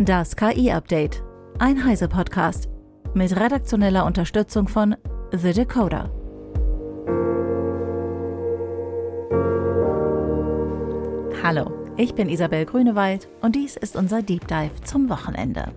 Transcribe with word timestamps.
Das 0.00 0.36
KI-Update. 0.36 1.24
Ein 1.58 1.84
Heise-Podcast. 1.84 2.68
Mit 3.14 3.34
redaktioneller 3.34 4.06
Unterstützung 4.06 4.68
von 4.68 4.94
The 5.32 5.52
Decoder. 5.52 6.08
Hallo, 11.42 11.72
ich 11.96 12.14
bin 12.14 12.28
Isabel 12.28 12.64
Grünewald 12.64 13.28
und 13.40 13.56
dies 13.56 13.76
ist 13.76 13.96
unser 13.96 14.22
Deep 14.22 14.46
Dive 14.46 14.80
zum 14.84 15.08
Wochenende. 15.08 15.72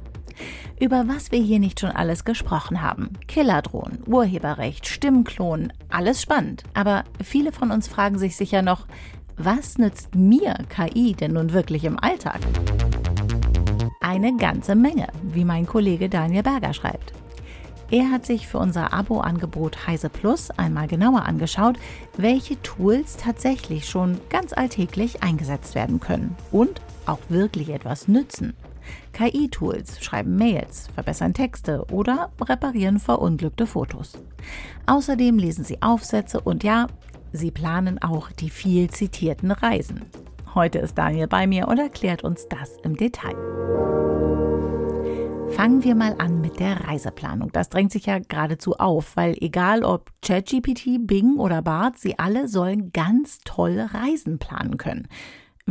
Über 0.79 1.07
was 1.07 1.31
wir 1.31 1.39
hier 1.39 1.57
nicht 1.57 1.79
schon 1.79 1.89
alles 1.89 2.23
gesprochen 2.23 2.83
haben. 2.83 3.13
Killerdrohnen, 3.27 4.03
Urheberrecht, 4.05 4.88
Stimmklonen, 4.88 5.73
alles 5.89 6.21
spannend. 6.21 6.63
Aber 6.75 7.05
viele 7.23 7.51
von 7.51 7.71
uns 7.71 7.88
fragen 7.88 8.19
sich 8.19 8.35
sicher 8.35 8.61
noch, 8.61 8.85
was 9.35 9.79
nützt 9.79 10.13
mir 10.13 10.53
KI 10.69 11.13
denn 11.13 11.33
nun 11.33 11.53
wirklich 11.53 11.85
im 11.85 11.97
Alltag? 11.97 12.39
Eine 14.11 14.35
ganze 14.35 14.75
Menge, 14.75 15.07
wie 15.23 15.45
mein 15.45 15.65
Kollege 15.65 16.09
Daniel 16.09 16.43
Berger 16.43 16.73
schreibt. 16.73 17.13
Er 17.91 18.11
hat 18.11 18.25
sich 18.25 18.45
für 18.45 18.57
unser 18.57 18.91
Abo-Angebot 18.91 19.88
Heise 19.88 20.09
Plus 20.09 20.52
einmal 20.52 20.89
genauer 20.89 21.21
angeschaut, 21.21 21.79
welche 22.17 22.61
Tools 22.61 23.16
tatsächlich 23.16 23.88
schon 23.88 24.19
ganz 24.27 24.52
alltäglich 24.52 25.23
eingesetzt 25.23 25.75
werden 25.75 26.02
können 26.02 26.35
und 26.52 26.81
auch 27.05 27.19
wirklich 27.29 27.69
etwas 27.69 28.09
nützen. 28.09 28.53
KI-Tools 29.13 30.03
schreiben 30.03 30.35
Mails, 30.35 30.89
verbessern 30.93 31.33
Texte 31.33 31.85
oder 31.89 32.31
reparieren 32.41 32.99
verunglückte 32.99 33.66
Fotos. 33.66 34.17
Außerdem 34.88 35.38
lesen 35.38 35.63
sie 35.63 35.81
Aufsätze 35.81 36.41
und 36.41 36.66
ja, 36.66 36.88
sie 37.31 37.52
planen 37.52 37.97
auch 38.02 38.30
die 38.30 38.49
viel 38.49 38.89
zitierten 38.89 39.52
Reisen. 39.52 40.02
Heute 40.53 40.79
ist 40.79 40.97
Daniel 40.97 41.27
bei 41.27 41.47
mir 41.47 41.69
und 41.69 41.79
erklärt 41.79 42.25
uns 42.25 42.47
das 42.49 42.75
im 42.83 42.97
Detail. 42.97 43.35
Fangen 45.51 45.83
wir 45.83 45.95
mal 45.95 46.16
an 46.17 46.41
mit 46.41 46.59
der 46.59 46.88
Reiseplanung. 46.88 47.52
Das 47.53 47.69
drängt 47.69 47.93
sich 47.93 48.08
ja 48.08 48.19
geradezu 48.19 48.73
auf, 48.73 49.16
weil 49.16 49.35
egal 49.39 49.85
ob 49.85 50.11
ChatGPT, 50.21 51.08
Bing 51.08 51.38
oder 51.38 51.61
Bart, 51.61 51.97
sie 51.97 52.19
alle 52.19 52.49
sollen 52.49 52.91
ganz 52.91 53.39
tolle 53.45 53.93
Reisen 53.93 54.39
planen 54.39 54.77
können. 54.77 55.08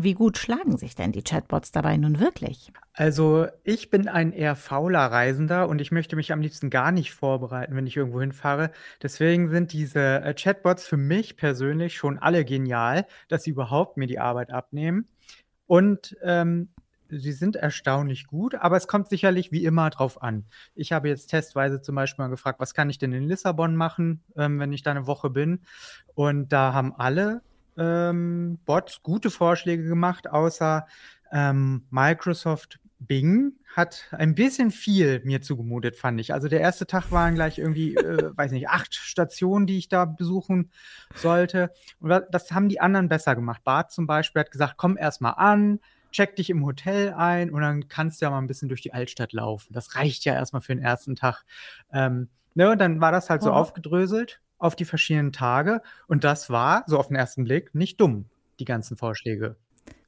Wie 0.02 0.14
gut 0.14 0.38
schlagen 0.38 0.78
sich 0.78 0.94
denn 0.94 1.12
die 1.12 1.22
Chatbots 1.22 1.72
dabei 1.72 1.96
nun 1.98 2.20
wirklich? 2.20 2.72
Also 2.94 3.46
ich 3.64 3.90
bin 3.90 4.08
ein 4.08 4.32
eher 4.32 4.56
fauler 4.56 5.06
Reisender 5.06 5.68
und 5.68 5.80
ich 5.80 5.92
möchte 5.92 6.16
mich 6.16 6.32
am 6.32 6.40
liebsten 6.40 6.70
gar 6.70 6.90
nicht 6.90 7.12
vorbereiten, 7.12 7.76
wenn 7.76 7.86
ich 7.86 7.98
irgendwo 7.98 8.20
hinfahre. 8.20 8.70
Deswegen 9.02 9.50
sind 9.50 9.72
diese 9.72 10.22
äh, 10.22 10.32
Chatbots 10.32 10.86
für 10.86 10.96
mich 10.96 11.36
persönlich 11.36 11.96
schon 11.96 12.18
alle 12.18 12.46
genial, 12.46 13.06
dass 13.28 13.42
sie 13.42 13.50
überhaupt 13.50 13.98
mir 13.98 14.06
die 14.06 14.18
Arbeit 14.18 14.50
abnehmen. 14.50 15.06
Und 15.66 16.16
ähm, 16.22 16.70
sie 17.10 17.32
sind 17.32 17.56
erstaunlich 17.56 18.26
gut, 18.26 18.54
aber 18.54 18.78
es 18.78 18.88
kommt 18.88 19.08
sicherlich 19.08 19.52
wie 19.52 19.64
immer 19.64 19.90
drauf 19.90 20.22
an. 20.22 20.46
Ich 20.74 20.92
habe 20.92 21.08
jetzt 21.08 21.26
testweise 21.26 21.82
zum 21.82 21.94
Beispiel 21.94 22.24
mal 22.24 22.30
gefragt, 22.30 22.60
was 22.60 22.72
kann 22.72 22.88
ich 22.88 22.98
denn 22.98 23.12
in 23.12 23.24
Lissabon 23.24 23.76
machen, 23.76 24.22
ähm, 24.36 24.58
wenn 24.60 24.72
ich 24.72 24.82
da 24.82 24.92
eine 24.92 25.06
Woche 25.06 25.28
bin? 25.28 25.60
Und 26.14 26.52
da 26.52 26.72
haben 26.72 26.94
alle 26.94 27.42
ähm, 27.80 28.58
Bots 28.66 29.02
gute 29.02 29.30
Vorschläge 29.30 29.84
gemacht, 29.84 30.30
außer 30.30 30.86
ähm, 31.32 31.86
Microsoft 31.90 32.78
Bing 32.98 33.54
hat 33.74 34.04
ein 34.10 34.34
bisschen 34.34 34.70
viel 34.70 35.22
mir 35.24 35.40
zugemutet, 35.40 35.96
fand 35.96 36.20
ich. 36.20 36.34
Also 36.34 36.48
der 36.48 36.60
erste 36.60 36.86
Tag 36.86 37.10
waren 37.10 37.34
gleich 37.34 37.58
irgendwie, 37.58 37.94
äh, 37.94 38.30
weiß 38.36 38.52
nicht, 38.52 38.68
acht 38.68 38.94
Stationen, 38.94 39.66
die 39.66 39.78
ich 39.78 39.88
da 39.88 40.04
besuchen 40.04 40.70
sollte. 41.14 41.72
Und 42.00 42.22
das 42.30 42.52
haben 42.52 42.68
die 42.68 42.80
anderen 42.80 43.08
besser 43.08 43.34
gemacht. 43.34 43.64
Bart 43.64 43.90
zum 43.90 44.06
Beispiel 44.06 44.40
hat 44.40 44.50
gesagt, 44.50 44.74
komm 44.76 44.98
erst 44.98 45.22
mal 45.22 45.30
an, 45.30 45.80
check 46.12 46.36
dich 46.36 46.50
im 46.50 46.64
Hotel 46.66 47.14
ein 47.14 47.50
und 47.50 47.62
dann 47.62 47.88
kannst 47.88 48.20
du 48.20 48.26
ja 48.26 48.30
mal 48.30 48.38
ein 48.38 48.48
bisschen 48.48 48.68
durch 48.68 48.82
die 48.82 48.92
Altstadt 48.92 49.32
laufen. 49.32 49.72
Das 49.72 49.94
reicht 49.94 50.24
ja 50.26 50.34
erstmal 50.34 50.60
für 50.60 50.74
den 50.74 50.84
ersten 50.84 51.16
Tag. 51.16 51.44
Ähm, 51.92 52.28
ne, 52.54 52.70
und 52.70 52.78
dann 52.78 53.00
war 53.00 53.12
das 53.12 53.30
halt 53.30 53.42
so 53.42 53.50
oh. 53.50 53.54
aufgedröselt 53.54 54.42
auf 54.60 54.76
die 54.76 54.84
verschiedenen 54.84 55.32
Tage. 55.32 55.82
Und 56.06 56.24
das 56.24 56.50
war, 56.50 56.84
so 56.86 56.98
auf 56.98 57.08
den 57.08 57.16
ersten 57.16 57.44
Blick, 57.44 57.74
nicht 57.74 58.00
dumm, 58.00 58.26
die 58.60 58.64
ganzen 58.64 58.96
Vorschläge. 58.96 59.56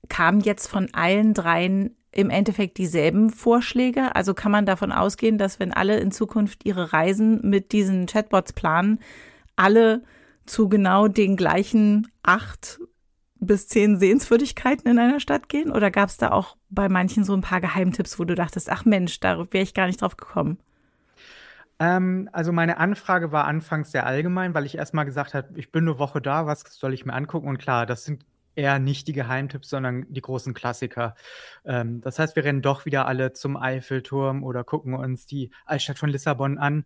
Kamen 0.08 0.40
jetzt 0.40 0.68
von 0.68 0.88
allen 0.92 1.34
dreien 1.34 1.96
im 2.12 2.30
Endeffekt 2.30 2.78
dieselben 2.78 3.30
Vorschläge? 3.30 4.14
Also 4.14 4.34
kann 4.34 4.52
man 4.52 4.66
davon 4.66 4.92
ausgehen, 4.92 5.38
dass 5.38 5.58
wenn 5.58 5.72
alle 5.72 5.98
in 5.98 6.12
Zukunft 6.12 6.64
ihre 6.64 6.92
Reisen 6.92 7.40
mit 7.48 7.72
diesen 7.72 8.06
Chatbots 8.06 8.52
planen, 8.52 9.00
alle 9.56 10.02
zu 10.46 10.68
genau 10.68 11.08
den 11.08 11.36
gleichen 11.36 12.08
acht 12.22 12.80
bis 13.40 13.66
zehn 13.66 13.98
Sehenswürdigkeiten 13.98 14.90
in 14.90 14.98
einer 14.98 15.20
Stadt 15.20 15.48
gehen? 15.48 15.72
Oder 15.72 15.90
gab 15.90 16.10
es 16.10 16.16
da 16.16 16.30
auch 16.30 16.56
bei 16.70 16.88
manchen 16.88 17.24
so 17.24 17.34
ein 17.34 17.40
paar 17.40 17.60
Geheimtipps, 17.60 18.18
wo 18.18 18.24
du 18.24 18.34
dachtest, 18.34 18.70
ach 18.70 18.84
Mensch, 18.84 19.18
da 19.20 19.38
wäre 19.50 19.64
ich 19.64 19.74
gar 19.74 19.86
nicht 19.86 20.00
drauf 20.00 20.16
gekommen? 20.16 20.58
Ähm, 21.82 22.28
also 22.32 22.52
meine 22.52 22.76
Anfrage 22.76 23.32
war 23.32 23.46
anfangs 23.46 23.90
sehr 23.90 24.06
allgemein, 24.06 24.54
weil 24.54 24.66
ich 24.66 24.76
erstmal 24.76 25.04
gesagt 25.04 25.34
habe, 25.34 25.48
ich 25.58 25.72
bin 25.72 25.82
eine 25.82 25.98
Woche 25.98 26.20
da, 26.20 26.46
was 26.46 26.62
soll 26.70 26.94
ich 26.94 27.04
mir 27.04 27.12
angucken? 27.12 27.48
Und 27.48 27.58
klar, 27.58 27.86
das 27.86 28.04
sind 28.04 28.24
eher 28.54 28.78
nicht 28.78 29.08
die 29.08 29.12
Geheimtipps, 29.12 29.70
sondern 29.70 30.06
die 30.08 30.20
großen 30.20 30.54
Klassiker. 30.54 31.16
Ähm, 31.64 32.00
das 32.00 32.20
heißt, 32.20 32.36
wir 32.36 32.44
rennen 32.44 32.62
doch 32.62 32.86
wieder 32.86 33.06
alle 33.08 33.32
zum 33.32 33.56
Eiffelturm 33.56 34.44
oder 34.44 34.62
gucken 34.62 34.94
uns 34.94 35.26
die 35.26 35.50
Altstadt 35.66 35.98
von 35.98 36.10
Lissabon 36.10 36.56
an. 36.56 36.84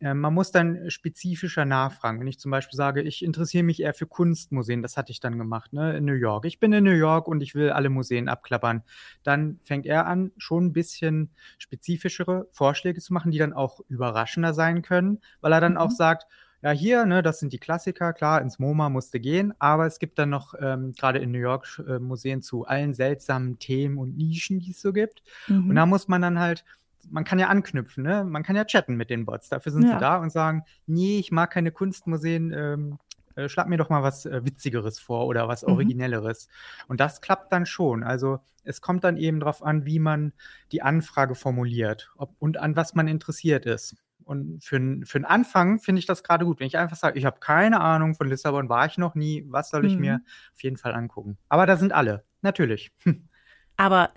Ähm, 0.00 0.20
man 0.20 0.32
muss 0.32 0.50
dann 0.50 0.90
spezifischer 0.90 1.64
nachfragen. 1.64 2.20
Wenn 2.20 2.26
ich 2.26 2.38
zum 2.38 2.50
Beispiel 2.50 2.76
sage, 2.76 3.02
ich 3.02 3.24
interessiere 3.24 3.64
mich 3.64 3.80
eher 3.80 3.94
für 3.94 4.06
Kunstmuseen, 4.06 4.82
das 4.82 4.96
hatte 4.96 5.12
ich 5.12 5.20
dann 5.20 5.38
gemacht, 5.38 5.72
ne, 5.72 5.96
in 5.96 6.04
New 6.04 6.14
York. 6.14 6.46
Ich 6.46 6.58
bin 6.58 6.72
in 6.72 6.84
New 6.84 6.90
York 6.90 7.28
und 7.28 7.42
ich 7.42 7.54
will 7.54 7.70
alle 7.70 7.90
Museen 7.90 8.28
abklappern. 8.28 8.82
Dann 9.22 9.60
fängt 9.64 9.86
er 9.86 10.06
an, 10.06 10.32
schon 10.38 10.66
ein 10.66 10.72
bisschen 10.72 11.30
spezifischere 11.58 12.48
Vorschläge 12.52 13.00
zu 13.00 13.12
machen, 13.12 13.30
die 13.30 13.38
dann 13.38 13.52
auch 13.52 13.80
überraschender 13.88 14.54
sein 14.54 14.82
können, 14.82 15.20
weil 15.40 15.52
er 15.52 15.60
dann 15.60 15.72
mhm. 15.72 15.78
auch 15.78 15.90
sagt, 15.90 16.26
ja, 16.62 16.70
hier, 16.72 17.06
ne, 17.06 17.22
das 17.22 17.40
sind 17.40 17.52
die 17.52 17.58
Klassiker, 17.58 18.12
klar, 18.12 18.42
ins 18.42 18.58
MoMA 18.58 18.90
musste 18.90 19.18
gehen, 19.18 19.54
aber 19.58 19.86
es 19.86 19.98
gibt 19.98 20.18
dann 20.18 20.28
noch 20.28 20.54
ähm, 20.60 20.92
gerade 20.92 21.18
in 21.18 21.30
New 21.30 21.38
York 21.38 21.82
äh, 21.88 21.98
Museen 21.98 22.42
zu 22.42 22.66
allen 22.66 22.92
seltsamen 22.92 23.58
Themen 23.58 23.96
und 23.96 24.16
Nischen, 24.16 24.58
die 24.58 24.72
es 24.72 24.82
so 24.82 24.92
gibt. 24.92 25.22
Mhm. 25.48 25.70
Und 25.70 25.76
da 25.76 25.86
muss 25.86 26.08
man 26.08 26.20
dann 26.20 26.38
halt, 26.38 26.64
man 27.08 27.24
kann 27.24 27.38
ja 27.38 27.48
anknüpfen, 27.48 28.04
ne? 28.04 28.24
Man 28.24 28.42
kann 28.42 28.56
ja 28.56 28.64
chatten 28.64 28.96
mit 28.96 29.10
den 29.10 29.24
Bots. 29.24 29.48
Dafür 29.48 29.72
sind 29.72 29.84
ja. 29.84 29.94
sie 29.94 29.98
da 29.98 30.16
und 30.16 30.30
sagen, 30.30 30.64
nee, 30.86 31.18
ich 31.18 31.32
mag 31.32 31.50
keine 31.50 31.72
Kunstmuseen, 31.72 32.52
ähm, 32.52 32.98
äh, 33.34 33.48
schlag 33.48 33.68
mir 33.68 33.76
doch 33.76 33.90
mal 33.90 34.02
was 34.02 34.26
äh, 34.26 34.44
Witzigeres 34.44 34.98
vor 34.98 35.26
oder 35.26 35.48
was 35.48 35.62
mhm. 35.62 35.72
Originelleres. 35.72 36.48
Mhm. 36.48 36.84
Und 36.88 37.00
das 37.00 37.20
klappt 37.20 37.52
dann 37.52 37.66
schon. 37.66 38.02
Also 38.02 38.40
es 38.64 38.80
kommt 38.80 39.04
dann 39.04 39.16
eben 39.16 39.40
darauf 39.40 39.62
an, 39.62 39.84
wie 39.86 39.98
man 39.98 40.32
die 40.72 40.82
Anfrage 40.82 41.34
formuliert 41.34 42.10
ob, 42.16 42.34
und 42.38 42.58
an 42.58 42.76
was 42.76 42.94
man 42.94 43.08
interessiert 43.08 43.66
ist. 43.66 43.96
Und 44.24 44.62
für, 44.62 44.78
für 45.04 45.18
den 45.18 45.24
Anfang 45.24 45.80
finde 45.80 45.98
ich 45.98 46.06
das 46.06 46.22
gerade 46.22 46.44
gut. 46.44 46.60
Wenn 46.60 46.66
ich 46.66 46.78
einfach 46.78 46.96
sage, 46.96 47.18
ich 47.18 47.24
habe 47.24 47.40
keine 47.40 47.80
Ahnung, 47.80 48.14
von 48.14 48.28
Lissabon 48.28 48.68
war 48.68 48.86
ich 48.86 48.96
noch 48.96 49.14
nie, 49.14 49.44
was 49.48 49.70
soll 49.70 49.84
ich 49.84 49.94
mhm. 49.94 50.00
mir 50.00 50.20
auf 50.54 50.62
jeden 50.62 50.76
Fall 50.76 50.94
angucken? 50.94 51.36
Aber 51.48 51.66
da 51.66 51.76
sind 51.76 51.92
alle, 51.92 52.24
natürlich. 52.42 52.92
Aber 53.76 54.10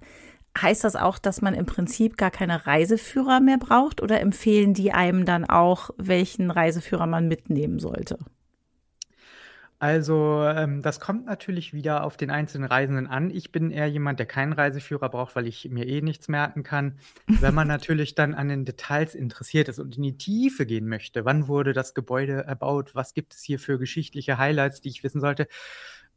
heißt 0.60 0.84
das 0.84 0.96
auch, 0.96 1.18
dass 1.18 1.42
man 1.42 1.54
im 1.54 1.66
Prinzip 1.66 2.18
gar 2.18 2.32
keine 2.32 2.66
Reiseführer 2.66 3.40
mehr 3.40 3.58
braucht 3.58 4.02
oder 4.02 4.22
empfehlen 4.22 4.74
die 4.74 4.92
einem 4.92 5.26
dann 5.26 5.46
auch, 5.46 5.90
welchen 5.98 6.52
Reiseführer 6.52 7.08
man 7.08 7.28
mitnehmen 7.28 7.80
sollte? 7.80 8.18
Also, 9.84 10.42
ähm, 10.46 10.82
das 10.82 11.02
kommt 11.02 11.26
natürlich 11.26 11.74
wieder 11.74 12.06
auf 12.06 12.16
den 12.16 12.30
einzelnen 12.30 12.64
Reisenden 12.64 13.06
an. 13.06 13.30
Ich 13.30 13.52
bin 13.52 13.70
eher 13.70 13.88
jemand, 13.88 14.18
der 14.18 14.26
keinen 14.26 14.54
Reiseführer 14.54 15.10
braucht, 15.10 15.36
weil 15.36 15.46
ich 15.46 15.68
mir 15.72 15.86
eh 15.86 16.02
nichts 16.02 16.30
merken 16.30 16.64
kann. 16.64 17.00
Wenn 17.28 17.54
man 17.54 17.68
natürlich 17.68 18.16
dann 18.16 18.34
an 18.34 18.48
den 18.48 18.64
Details 18.64 19.14
interessiert 19.14 19.68
ist 19.68 19.80
und 19.80 19.98
in 19.98 20.04
die 20.04 20.18
Tiefe 20.18 20.66
gehen 20.66 20.88
möchte, 20.88 21.26
wann 21.26 21.50
wurde 21.50 21.74
das 21.74 21.94
Gebäude 21.94 22.46
erbaut, 22.46 22.96
was 22.96 23.14
gibt 23.14 23.34
es 23.34 23.44
hier 23.44 23.60
für 23.60 23.78
geschichtliche 23.78 24.38
Highlights, 24.38 24.80
die 24.80 24.88
ich 24.88 25.04
wissen 25.04 25.20
sollte, 25.20 25.50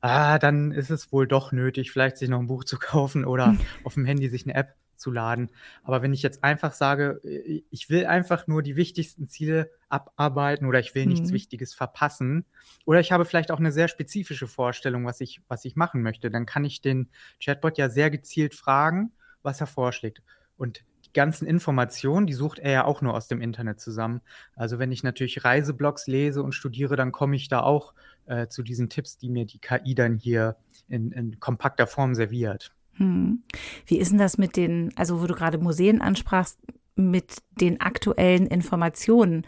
ah, 0.00 0.38
dann 0.38 0.72
ist 0.72 0.90
es 0.90 1.12
wohl 1.12 1.26
doch 1.26 1.52
nötig, 1.52 1.90
vielleicht 1.90 2.16
sich 2.18 2.28
noch 2.28 2.40
ein 2.40 2.46
Buch 2.46 2.64
zu 2.64 2.78
kaufen 2.78 3.24
oder 3.24 3.56
auf 3.84 3.94
dem 3.94 4.04
Handy 4.04 4.28
sich 4.28 4.44
eine 4.44 4.54
App 4.54 4.74
zu 4.96 5.10
laden. 5.10 5.50
Aber 5.82 6.02
wenn 6.02 6.12
ich 6.12 6.22
jetzt 6.22 6.42
einfach 6.42 6.72
sage, 6.72 7.20
äh, 7.24 7.62
ich 7.70 7.90
will 7.90 8.06
einfach 8.06 8.46
nur 8.46 8.62
die 8.62 8.76
wichtigsten 8.76 9.28
Ziele 9.28 9.70
abarbeiten 9.88 10.66
oder 10.66 10.80
ich 10.80 10.94
will 10.94 11.06
nichts 11.06 11.30
mhm. 11.30 11.34
Wichtiges 11.34 11.74
verpassen 11.74 12.44
oder 12.84 13.00
ich 13.00 13.12
habe 13.12 13.24
vielleicht 13.24 13.50
auch 13.50 13.58
eine 13.58 13.72
sehr 13.72 13.88
spezifische 13.88 14.46
Vorstellung, 14.46 15.04
was 15.04 15.20
ich, 15.20 15.42
was 15.48 15.64
ich 15.64 15.76
machen 15.76 16.02
möchte, 16.02 16.30
dann 16.30 16.46
kann 16.46 16.64
ich 16.64 16.80
den 16.80 17.08
Chatbot 17.42 17.78
ja 17.78 17.88
sehr 17.88 18.10
gezielt 18.10 18.54
fragen, 18.54 19.12
was 19.42 19.60
er 19.60 19.66
vorschlägt. 19.66 20.22
Und 20.56 20.84
ganzen 21.16 21.46
Informationen, 21.46 22.26
die 22.26 22.34
sucht 22.34 22.60
er 22.60 22.70
ja 22.70 22.84
auch 22.84 23.02
nur 23.02 23.14
aus 23.14 23.26
dem 23.26 23.40
Internet 23.40 23.80
zusammen. 23.80 24.20
Also 24.54 24.78
wenn 24.78 24.92
ich 24.92 25.02
natürlich 25.02 25.44
Reiseblogs 25.44 26.06
lese 26.06 26.42
und 26.42 26.52
studiere, 26.52 26.94
dann 26.94 27.10
komme 27.10 27.34
ich 27.34 27.48
da 27.48 27.62
auch 27.62 27.94
äh, 28.26 28.46
zu 28.46 28.62
diesen 28.62 28.88
Tipps, 28.88 29.18
die 29.18 29.30
mir 29.30 29.46
die 29.46 29.58
KI 29.58 29.94
dann 29.94 30.16
hier 30.16 30.56
in, 30.88 31.10
in 31.10 31.40
kompakter 31.40 31.86
Form 31.86 32.14
serviert. 32.14 32.72
Hm. 32.94 33.42
Wie 33.86 33.98
ist 33.98 34.12
denn 34.12 34.18
das 34.18 34.38
mit 34.38 34.56
den, 34.56 34.92
also 34.96 35.20
wo 35.20 35.26
du 35.26 35.34
gerade 35.34 35.58
Museen 35.58 36.00
ansprachst, 36.00 36.58
mit 36.94 37.38
den 37.60 37.80
aktuellen 37.80 38.46
Informationen? 38.46 39.46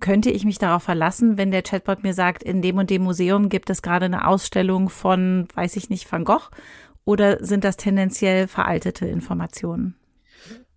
Könnte 0.00 0.30
ich 0.30 0.44
mich 0.44 0.58
darauf 0.58 0.82
verlassen, 0.82 1.38
wenn 1.38 1.52
der 1.52 1.62
Chatbot 1.62 2.02
mir 2.02 2.14
sagt, 2.14 2.42
in 2.42 2.60
dem 2.60 2.76
und 2.78 2.90
dem 2.90 3.02
Museum 3.02 3.48
gibt 3.48 3.70
es 3.70 3.82
gerade 3.82 4.06
eine 4.06 4.26
Ausstellung 4.26 4.88
von, 4.88 5.46
weiß 5.54 5.76
ich 5.76 5.88
nicht, 5.88 6.10
Van 6.10 6.24
Gogh? 6.24 6.50
Oder 7.04 7.44
sind 7.44 7.62
das 7.62 7.76
tendenziell 7.76 8.48
veraltete 8.48 9.06
Informationen? 9.06 9.94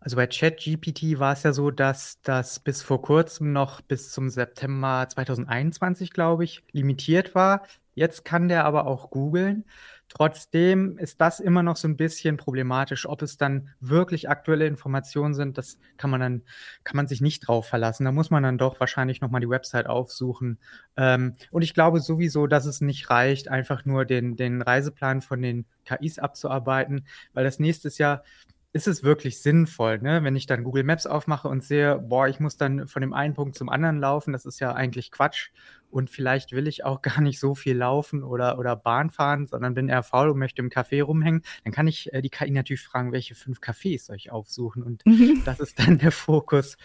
Also 0.10 0.16
bei 0.16 0.26
ChatGPT 0.26 1.20
war 1.20 1.34
es 1.34 1.44
ja 1.44 1.54
so, 1.54 1.70
dass 1.70 2.20
das 2.24 2.60
bis 2.60 2.82
vor 2.82 3.00
kurzem 3.00 3.54
noch 3.54 3.80
bis 3.82 4.10
zum 4.12 4.32
September 4.32 5.06
2021, 5.08 6.14
glaube 6.14 6.46
ich, 6.46 6.64
limitiert 6.72 7.36
war. 7.36 7.62
Jetzt 7.94 8.26
kann 8.26 8.48
der 8.48 8.66
aber 8.66 8.88
auch 8.88 9.12
googeln. 9.12 9.66
Trotzdem 10.08 10.98
ist 10.98 11.22
das 11.22 11.40
immer 11.40 11.62
noch 11.62 11.76
so 11.76 11.88
ein 11.88 11.96
bisschen 11.96 12.38
problematisch. 12.38 13.08
Ob 13.08 13.22
es 13.22 13.38
dann 13.38 13.70
wirklich 13.82 14.30
aktuelle 14.30 14.66
Informationen 14.66 15.36
sind, 15.36 15.60
das 15.60 15.78
kann 15.98 16.10
man 16.10 16.22
dann, 16.22 16.42
kann 16.84 16.96
man 16.96 17.06
sich 17.06 17.22
nicht 17.22 17.48
drauf 17.48 17.68
verlassen. 17.68 18.06
Da 18.06 18.12
muss 18.12 18.32
man 18.32 18.42
dann 18.42 18.58
doch 18.58 18.80
wahrscheinlich 18.80 19.22
nochmal 19.22 19.42
die 19.42 19.50
Website 19.50 19.86
aufsuchen. 19.86 20.58
Ähm, 20.98 21.36
und 21.52 21.62
ich 21.62 21.76
glaube 21.76 22.00
sowieso, 22.00 22.48
dass 22.48 22.66
es 22.66 22.82
nicht 22.82 23.12
reicht, 23.12 23.48
einfach 23.48 23.86
nur 23.86 24.06
den, 24.06 24.36
den 24.36 24.64
Reiseplan 24.64 25.22
von 25.22 25.40
den 25.40 25.66
KIs 25.86 26.18
abzuarbeiten, 26.18 27.06
weil 27.34 27.44
das 27.44 27.60
nächstes 27.60 28.00
Jahr 28.00 28.24
ist 28.72 28.88
es 28.88 29.04
wirklich 29.04 29.42
sinnvoll, 29.42 29.98
ne? 30.00 30.24
wenn 30.24 30.36
ich 30.36 30.46
dann 30.46 30.64
Google 30.64 30.84
Maps 30.84 31.08
aufmache 31.08 31.48
und 31.48 31.64
sehe, 31.64 31.98
boah, 31.98 32.28
ich 32.28 32.40
muss 32.40 32.56
dann 32.56 32.88
von 32.88 33.02
dem 33.02 33.14
einen 33.14 33.34
Punkt 33.34 33.56
zum 33.56 33.68
anderen 33.68 34.00
laufen, 34.00 34.32
das 34.32 34.46
ist 34.46 34.60
ja 34.60 34.74
eigentlich 34.74 35.12
Quatsch. 35.12 35.50
Und 35.90 36.12
vielleicht 36.12 36.52
will 36.52 36.68
ich 36.68 36.86
auch 36.86 37.02
gar 37.02 37.20
nicht 37.22 37.40
so 37.40 37.56
viel 37.56 37.76
laufen 37.76 38.24
oder, 38.24 38.60
oder 38.60 38.76
Bahn 38.76 39.10
fahren, 39.10 39.48
sondern 39.48 39.74
bin 39.74 39.90
eher 39.90 40.04
faul 40.04 40.30
und 40.30 40.38
möchte 40.38 40.62
im 40.62 40.70
Café 40.70 41.02
rumhängen. 41.02 41.42
Dann 41.64 41.74
kann 41.74 41.88
ich 41.88 42.14
äh, 42.14 42.22
die 42.22 42.30
KI 42.30 42.52
natürlich 42.52 42.84
fragen, 42.84 43.12
welche 43.12 43.34
fünf 43.34 43.60
Cafés 43.60 44.06
soll 44.06 44.18
ich 44.18 44.32
aufsuchen? 44.32 44.84
Und 44.84 45.04
mhm. 45.06 45.42
das 45.46 45.60
ist 45.60 45.80
dann 45.80 45.98
der 45.98 46.12
Fokus. 46.12 46.78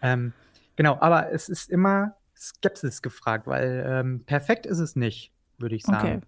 Ähm, 0.00 0.32
genau, 0.76 0.96
aber 1.00 1.32
es 1.32 1.48
ist 1.48 1.70
immer 1.70 2.14
Skepsis 2.36 3.02
gefragt, 3.02 3.48
weil 3.48 3.84
ähm, 3.84 4.24
perfekt 4.24 4.64
ist 4.64 4.78
es 4.78 4.94
nicht, 4.94 5.32
würde 5.58 5.74
ich 5.74 5.82
sagen. 5.82 6.18
Okay. 6.18 6.20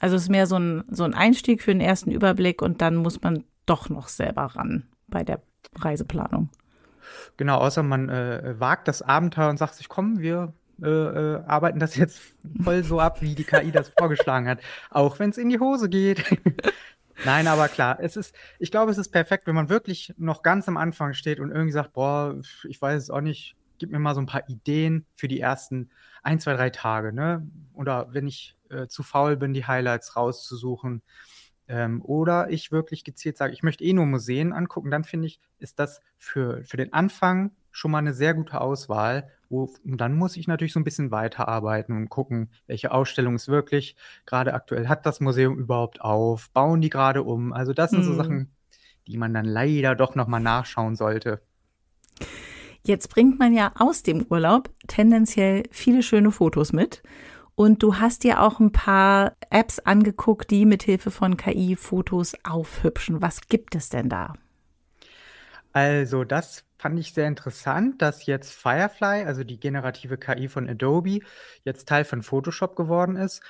Also 0.00 0.16
es 0.16 0.22
ist 0.22 0.28
mehr 0.30 0.46
so 0.46 0.58
ein, 0.58 0.84
so 0.88 1.04
ein 1.04 1.14
Einstieg 1.14 1.62
für 1.62 1.72
den 1.72 1.80
ersten 1.80 2.10
Überblick 2.10 2.62
und 2.62 2.80
dann 2.80 2.96
muss 2.96 3.20
man 3.22 3.44
doch 3.72 3.88
noch 3.88 4.08
selber 4.08 4.42
ran 4.42 4.86
bei 5.08 5.24
der 5.24 5.40
Reiseplanung. 5.76 6.50
Genau, 7.38 7.56
außer 7.56 7.82
man 7.82 8.10
äh, 8.10 8.54
wagt 8.58 8.86
das 8.86 9.00
Abenteuer 9.00 9.48
und 9.48 9.56
sagt 9.56 9.76
sich, 9.76 9.88
komm, 9.88 10.20
wir 10.20 10.52
äh, 10.82 10.88
äh, 10.88 11.42
arbeiten 11.46 11.78
das 11.78 11.96
jetzt 11.96 12.20
voll 12.62 12.84
so 12.84 13.00
ab, 13.00 13.22
wie 13.22 13.34
die 13.34 13.44
KI 13.44 13.72
das 13.72 13.90
vorgeschlagen 13.98 14.46
hat. 14.46 14.60
Auch 14.90 15.18
wenn 15.18 15.30
es 15.30 15.38
in 15.38 15.48
die 15.48 15.58
Hose 15.58 15.88
geht. 15.88 16.22
Nein, 17.24 17.46
aber 17.46 17.68
klar, 17.68 17.98
es 18.00 18.16
ist, 18.16 18.34
ich 18.58 18.70
glaube, 18.70 18.90
es 18.90 18.98
ist 18.98 19.08
perfekt, 19.08 19.46
wenn 19.46 19.54
man 19.54 19.70
wirklich 19.70 20.12
noch 20.18 20.42
ganz 20.42 20.68
am 20.68 20.76
Anfang 20.76 21.14
steht 21.14 21.40
und 21.40 21.50
irgendwie 21.50 21.72
sagt, 21.72 21.94
boah, 21.94 22.36
ich 22.68 22.80
weiß 22.80 23.02
es 23.02 23.10
auch 23.10 23.20
nicht, 23.22 23.56
gib 23.78 23.90
mir 23.90 23.98
mal 23.98 24.14
so 24.14 24.20
ein 24.20 24.26
paar 24.26 24.48
Ideen 24.48 25.06
für 25.16 25.28
die 25.28 25.40
ersten 25.40 25.90
ein, 26.22 26.40
zwei, 26.40 26.54
drei 26.54 26.70
Tage, 26.70 27.12
ne? 27.12 27.46
Oder 27.72 28.12
wenn 28.12 28.26
ich 28.26 28.56
äh, 28.68 28.86
zu 28.86 29.02
faul 29.02 29.36
bin, 29.36 29.54
die 29.54 29.66
Highlights 29.66 30.16
rauszusuchen. 30.16 31.02
Ähm, 31.72 32.02
oder 32.02 32.50
ich 32.50 32.70
wirklich 32.70 33.02
gezielt 33.02 33.38
sage, 33.38 33.54
ich 33.54 33.62
möchte 33.62 33.82
eh 33.82 33.94
nur 33.94 34.04
Museen 34.04 34.52
angucken, 34.52 34.90
dann 34.90 35.04
finde 35.04 35.26
ich, 35.26 35.40
ist 35.58 35.78
das 35.78 36.02
für, 36.18 36.62
für 36.64 36.76
den 36.76 36.92
Anfang 36.92 37.52
schon 37.70 37.90
mal 37.92 37.98
eine 37.98 38.12
sehr 38.12 38.34
gute 38.34 38.60
Auswahl. 38.60 39.30
Wo, 39.48 39.70
und 39.82 39.96
dann 39.98 40.14
muss 40.14 40.36
ich 40.36 40.46
natürlich 40.46 40.74
so 40.74 40.80
ein 40.80 40.84
bisschen 40.84 41.10
weiterarbeiten 41.10 41.96
und 41.96 42.10
gucken, 42.10 42.50
welche 42.66 42.92
Ausstellung 42.92 43.36
ist 43.36 43.48
wirklich 43.48 43.96
gerade 44.26 44.52
aktuell. 44.52 44.88
Hat 44.88 45.06
das 45.06 45.20
Museum 45.20 45.58
überhaupt 45.58 46.02
auf? 46.02 46.50
Bauen 46.50 46.82
die 46.82 46.90
gerade 46.90 47.22
um? 47.22 47.54
Also 47.54 47.72
das 47.72 47.90
sind 47.90 48.00
hm. 48.00 48.06
so 48.06 48.14
Sachen, 48.16 48.52
die 49.06 49.16
man 49.16 49.32
dann 49.32 49.46
leider 49.46 49.94
doch 49.94 50.14
nochmal 50.14 50.40
nachschauen 50.40 50.94
sollte. 50.94 51.40
Jetzt 52.84 53.08
bringt 53.08 53.38
man 53.38 53.54
ja 53.54 53.72
aus 53.78 54.02
dem 54.02 54.26
Urlaub 54.28 54.68
tendenziell 54.88 55.62
viele 55.70 56.02
schöne 56.02 56.32
Fotos 56.32 56.74
mit. 56.74 57.02
Und 57.54 57.82
du 57.82 57.96
hast 57.96 58.24
dir 58.24 58.40
auch 58.40 58.60
ein 58.60 58.72
paar 58.72 59.36
Apps 59.50 59.78
angeguckt, 59.78 60.50
die 60.50 60.64
mithilfe 60.64 61.10
von 61.10 61.36
KI 61.36 61.76
Fotos 61.76 62.34
aufhübschen. 62.44 63.20
Was 63.20 63.42
gibt 63.48 63.74
es 63.74 63.88
denn 63.88 64.08
da? 64.08 64.34
Also, 65.72 66.24
das 66.24 66.64
fand 66.78 66.98
ich 66.98 67.14
sehr 67.14 67.28
interessant, 67.28 68.02
dass 68.02 68.26
jetzt 68.26 68.52
Firefly, 68.52 69.24
also 69.24 69.44
die 69.44 69.60
generative 69.60 70.18
KI 70.18 70.48
von 70.48 70.68
Adobe, 70.68 71.20
jetzt 71.64 71.88
Teil 71.88 72.04
von 72.04 72.22
Photoshop 72.22 72.76
geworden 72.76 73.16
ist. 73.16 73.42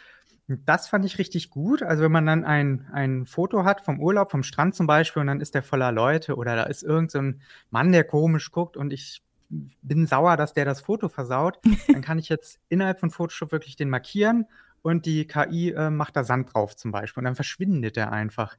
Das 0.48 0.88
fand 0.88 1.05
ich 1.05 1.19
richtig 1.19 1.50
gut. 1.50 1.82
Also 1.82 2.02
wenn 2.02 2.12
man 2.12 2.26
dann 2.26 2.44
ein, 2.44 2.87
ein 2.93 3.26
Foto 3.26 3.64
hat 3.64 3.81
vom 3.81 4.00
Urlaub, 4.00 4.31
vom 4.31 4.43
Strand 4.43 4.75
zum 4.75 4.87
Beispiel, 4.87 5.20
und 5.20 5.28
dann 5.28 5.40
ist 5.40 5.55
der 5.55 5.62
voller 5.62 5.93
Leute 5.93 6.37
oder 6.37 6.56
da 6.56 6.64
ist 6.64 6.82
irgendein 6.82 7.40
so 7.40 7.46
Mann, 7.70 7.93
der 7.93 8.05
komisch 8.05 8.50
guckt 8.50 8.76
und 8.76 8.93
ich 8.93 9.22
bin 9.82 10.06
sauer, 10.06 10.37
dass 10.37 10.52
der 10.52 10.64
das 10.64 10.81
Foto 10.81 11.08
versaut, 11.08 11.58
dann 11.88 12.02
kann 12.02 12.19
ich 12.19 12.28
jetzt 12.28 12.58
innerhalb 12.69 13.00
von 13.00 13.10
Photoshop 13.10 13.52
wirklich 13.52 13.76
den 13.76 13.90
markieren 13.90 14.46
und 14.82 15.06
die 15.06 15.26
KI 15.26 15.70
äh, 15.70 15.90
macht 15.90 16.16
da 16.16 16.25
Sand 16.25 16.54
drauf 16.54 16.76
zum 16.76 16.90
Beispiel 16.90 17.20
und 17.20 17.25
dann 17.25 17.37
verschwindet 17.37 17.96
der 17.96 18.12
einfach. 18.12 18.56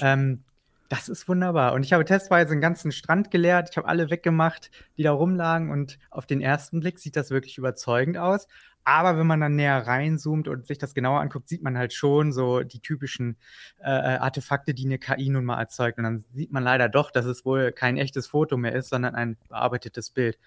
Ähm, 0.00 0.44
das 0.88 1.08
ist 1.08 1.28
wunderbar. 1.28 1.72
Und 1.72 1.84
ich 1.84 1.92
habe 1.92 2.04
testweise 2.04 2.52
einen 2.52 2.60
ganzen 2.60 2.92
Strand 2.92 3.30
geleert. 3.30 3.70
Ich 3.70 3.76
habe 3.76 3.88
alle 3.88 4.10
weggemacht, 4.10 4.70
die 4.96 5.02
da 5.02 5.12
rumlagen. 5.12 5.70
Und 5.70 5.98
auf 6.10 6.26
den 6.26 6.40
ersten 6.40 6.80
Blick 6.80 6.98
sieht 6.98 7.16
das 7.16 7.30
wirklich 7.30 7.58
überzeugend 7.58 8.18
aus. 8.18 8.46
Aber 8.84 9.18
wenn 9.18 9.26
man 9.26 9.40
dann 9.40 9.56
näher 9.56 9.86
reinzoomt 9.86 10.46
und 10.46 10.66
sich 10.66 10.78
das 10.78 10.94
genauer 10.94 11.20
anguckt, 11.20 11.48
sieht 11.48 11.62
man 11.62 11.78
halt 11.78 11.94
schon 11.94 12.32
so 12.32 12.60
die 12.60 12.80
typischen 12.80 13.36
äh, 13.80 13.88
äh 13.90 14.18
Artefakte, 14.18 14.74
die 14.74 14.84
eine 14.84 14.98
KI 14.98 15.30
nun 15.30 15.44
mal 15.44 15.58
erzeugt. 15.58 15.98
Und 15.98 16.04
dann 16.04 16.24
sieht 16.34 16.52
man 16.52 16.62
leider 16.62 16.88
doch, 16.88 17.10
dass 17.10 17.24
es 17.24 17.44
wohl 17.44 17.72
kein 17.72 17.96
echtes 17.96 18.26
Foto 18.26 18.56
mehr 18.56 18.74
ist, 18.74 18.90
sondern 18.90 19.14
ein 19.14 19.36
bearbeitetes 19.48 20.10
Bild. 20.10 20.38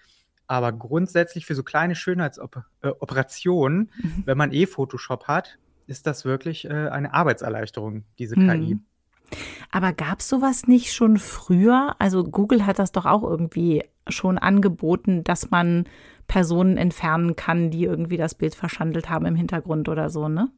Aber 0.46 0.72
grundsätzlich 0.72 1.46
für 1.46 1.54
so 1.54 1.62
kleine 1.62 1.94
Schönheitsoperationen, 1.94 3.90
äh, 3.90 4.06
mhm. 4.06 4.22
wenn 4.24 4.38
man 4.38 4.52
eh 4.52 4.66
Photoshop 4.66 5.28
hat, 5.28 5.58
ist 5.86 6.06
das 6.06 6.24
wirklich 6.24 6.64
äh, 6.64 6.88
eine 6.88 7.12
Arbeitserleichterung, 7.14 8.04
diese 8.18 8.38
mhm. 8.38 8.48
KI. 8.48 8.78
Aber 9.70 9.92
gab 9.92 10.20
es 10.20 10.28
sowas 10.28 10.66
nicht 10.66 10.92
schon 10.94 11.18
früher? 11.18 11.96
Also 11.98 12.24
Google 12.24 12.64
hat 12.64 12.78
das 12.78 12.92
doch 12.92 13.04
auch 13.04 13.22
irgendwie 13.22 13.84
schon 14.08 14.38
angeboten, 14.38 15.24
dass 15.24 15.50
man 15.50 15.84
Personen 16.26 16.76
entfernen 16.76 17.36
kann, 17.36 17.70
die 17.70 17.84
irgendwie 17.84 18.16
das 18.16 18.34
Bild 18.34 18.54
verschandelt 18.54 19.08
haben 19.08 19.26
im 19.26 19.34
Hintergrund 19.34 19.88
oder 19.88 20.10
so, 20.10 20.28
ne? 20.28 20.50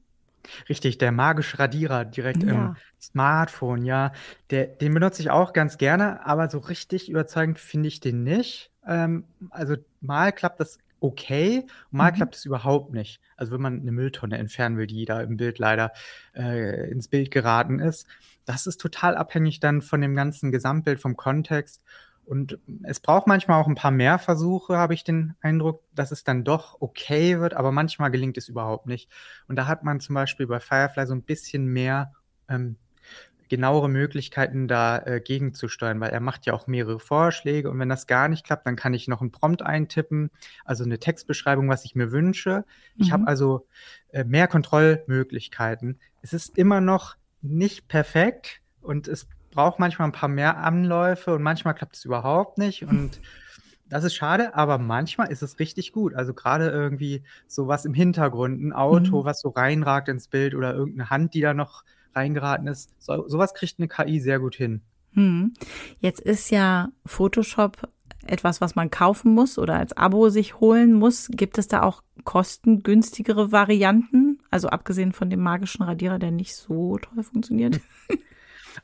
Richtig, 0.68 0.98
der 0.98 1.12
magische 1.12 1.58
Radierer 1.58 2.04
direkt 2.04 2.42
ja. 2.42 2.50
im 2.50 2.76
Smartphone, 3.00 3.84
ja. 3.84 4.12
Der, 4.50 4.66
den 4.66 4.94
benutze 4.94 5.22
ich 5.22 5.30
auch 5.30 5.52
ganz 5.52 5.78
gerne, 5.78 6.24
aber 6.26 6.48
so 6.48 6.58
richtig 6.58 7.10
überzeugend 7.10 7.58
finde 7.58 7.88
ich 7.88 8.00
den 8.00 8.22
nicht. 8.22 8.70
Ähm, 8.86 9.24
also 9.50 9.76
mal 10.00 10.32
klappt 10.32 10.60
das 10.60 10.78
okay, 11.00 11.66
mal 11.90 12.10
mhm. 12.12 12.16
klappt 12.16 12.36
es 12.36 12.44
überhaupt 12.44 12.92
nicht. 12.92 13.20
Also 13.36 13.52
wenn 13.52 13.60
man 13.60 13.80
eine 13.80 13.92
Mülltonne 13.92 14.38
entfernen 14.38 14.76
will, 14.76 14.86
die 14.86 15.04
da 15.04 15.20
im 15.20 15.36
Bild 15.36 15.58
leider 15.58 15.92
äh, 16.34 16.90
ins 16.90 17.08
Bild 17.08 17.30
geraten 17.30 17.78
ist, 17.78 18.06
das 18.44 18.66
ist 18.66 18.80
total 18.80 19.16
abhängig 19.16 19.60
dann 19.60 19.82
von 19.82 20.00
dem 20.00 20.14
ganzen 20.14 20.50
Gesamtbild, 20.52 21.00
vom 21.00 21.16
Kontext. 21.16 21.82
Und 22.26 22.58
es 22.84 23.00
braucht 23.00 23.26
manchmal 23.26 23.60
auch 23.60 23.66
ein 23.66 23.74
paar 23.74 23.90
mehr 23.90 24.18
Versuche, 24.18 24.76
habe 24.76 24.94
ich 24.94 25.02
den 25.02 25.34
Eindruck, 25.40 25.82
dass 25.94 26.12
es 26.12 26.22
dann 26.22 26.44
doch 26.44 26.80
okay 26.80 27.40
wird, 27.40 27.54
aber 27.54 27.72
manchmal 27.72 28.10
gelingt 28.10 28.38
es 28.38 28.48
überhaupt 28.48 28.86
nicht. 28.86 29.10
Und 29.48 29.56
da 29.56 29.66
hat 29.66 29.82
man 29.82 29.98
zum 29.98 30.14
Beispiel 30.14 30.46
bei 30.46 30.60
Firefly 30.60 31.06
so 31.06 31.14
ein 31.14 31.22
bisschen 31.22 31.66
mehr 31.66 32.12
ähm, 32.48 32.76
genauere 33.50 33.88
Möglichkeiten, 33.88 34.68
da 34.68 34.98
äh, 34.98 35.20
gegenzusteuern, 35.20 36.00
weil 36.00 36.10
er 36.10 36.20
macht 36.20 36.46
ja 36.46 36.54
auch 36.54 36.68
mehrere 36.68 37.00
Vorschläge 37.00 37.68
und 37.68 37.78
wenn 37.80 37.88
das 37.88 38.06
gar 38.06 38.28
nicht 38.28 38.46
klappt, 38.46 38.64
dann 38.64 38.76
kann 38.76 38.94
ich 38.94 39.08
noch 39.08 39.20
einen 39.20 39.32
Prompt 39.32 39.62
eintippen, 39.62 40.30
also 40.64 40.84
eine 40.84 41.00
Textbeschreibung, 41.00 41.68
was 41.68 41.84
ich 41.84 41.96
mir 41.96 42.12
wünsche. 42.12 42.64
Ich 42.96 43.08
mhm. 43.08 43.12
habe 43.12 43.26
also 43.26 43.66
äh, 44.12 44.24
mehr 44.24 44.46
Kontrollmöglichkeiten. 44.46 45.98
Es 46.22 46.32
ist 46.32 46.56
immer 46.56 46.80
noch 46.80 47.16
nicht 47.42 47.88
perfekt 47.88 48.60
und 48.80 49.08
es 49.08 49.26
braucht 49.50 49.78
manchmal 49.78 50.08
ein 50.08 50.12
paar 50.12 50.28
mehr 50.28 50.58
Anläufe 50.58 51.34
und 51.34 51.42
manchmal 51.42 51.74
klappt 51.74 51.96
es 51.96 52.04
überhaupt 52.04 52.58
nicht 52.58 52.84
und 52.84 53.20
das 53.90 54.04
ist 54.04 54.14
schade, 54.14 54.54
aber 54.54 54.78
manchmal 54.78 55.30
ist 55.30 55.42
es 55.42 55.58
richtig 55.58 55.92
gut. 55.92 56.14
Also 56.14 56.32
gerade 56.32 56.68
irgendwie 56.70 57.24
sowas 57.46 57.84
im 57.84 57.92
Hintergrund, 57.92 58.62
ein 58.62 58.72
Auto, 58.72 59.22
mhm. 59.22 59.24
was 59.24 59.40
so 59.40 59.48
reinragt 59.50 60.08
ins 60.08 60.28
Bild 60.28 60.54
oder 60.54 60.74
irgendeine 60.74 61.10
Hand, 61.10 61.34
die 61.34 61.40
da 61.40 61.52
noch 61.52 61.82
reingeraten 62.14 62.68
ist. 62.68 62.90
So, 62.98 63.28
sowas 63.28 63.52
kriegt 63.52 63.78
eine 63.78 63.88
KI 63.88 64.20
sehr 64.20 64.38
gut 64.38 64.54
hin. 64.54 64.82
Hm. 65.12 65.54
Jetzt 65.98 66.20
ist 66.20 66.50
ja 66.50 66.90
Photoshop 67.04 67.88
etwas, 68.26 68.60
was 68.60 68.76
man 68.76 68.90
kaufen 68.90 69.34
muss 69.34 69.58
oder 69.58 69.74
als 69.74 69.96
Abo 69.96 70.28
sich 70.28 70.60
holen 70.60 70.92
muss. 70.92 71.28
Gibt 71.32 71.58
es 71.58 71.66
da 71.66 71.82
auch 71.82 72.02
kostengünstigere 72.24 73.50
Varianten? 73.50 74.38
Also 74.50 74.68
abgesehen 74.68 75.12
von 75.12 75.30
dem 75.30 75.40
magischen 75.40 75.82
Radierer, 75.82 76.18
der 76.18 76.30
nicht 76.30 76.54
so 76.54 76.98
toll 76.98 77.24
funktioniert. 77.24 77.80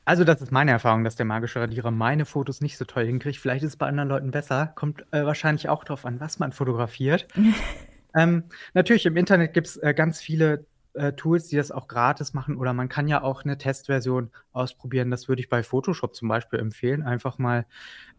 Also, 0.05 0.23
das 0.23 0.41
ist 0.41 0.51
meine 0.51 0.71
Erfahrung, 0.71 1.03
dass 1.03 1.15
der 1.15 1.25
magische 1.25 1.59
Radierer 1.59 1.91
meine 1.91 2.25
Fotos 2.25 2.61
nicht 2.61 2.77
so 2.77 2.85
toll 2.85 3.05
hinkriegt. 3.05 3.37
Vielleicht 3.37 3.63
ist 3.63 3.71
es 3.71 3.77
bei 3.77 3.87
anderen 3.87 4.09
Leuten 4.09 4.31
besser. 4.31 4.71
Kommt 4.75 5.05
äh, 5.11 5.25
wahrscheinlich 5.25 5.69
auch 5.69 5.83
darauf 5.83 6.05
an, 6.05 6.19
was 6.19 6.39
man 6.39 6.51
fotografiert. 6.51 7.27
ähm, 8.15 8.43
natürlich, 8.73 9.05
im 9.05 9.17
Internet 9.17 9.53
gibt 9.53 9.67
es 9.67 9.77
äh, 9.77 9.93
ganz 9.93 10.19
viele 10.21 10.65
äh, 10.97 11.13
Tools, 11.13 11.47
die 11.47 11.55
das 11.55 11.71
auch 11.71 11.87
gratis 11.87 12.33
machen. 12.33 12.57
Oder 12.57 12.73
man 12.73 12.89
kann 12.89 13.07
ja 13.07 13.21
auch 13.21 13.43
eine 13.43 13.57
Testversion 13.57 14.31
ausprobieren. 14.51 15.11
Das 15.11 15.27
würde 15.27 15.41
ich 15.41 15.49
bei 15.49 15.63
Photoshop 15.63 16.15
zum 16.15 16.27
Beispiel 16.27 16.59
empfehlen. 16.59 17.03
Einfach 17.03 17.37
mal, 17.37 17.65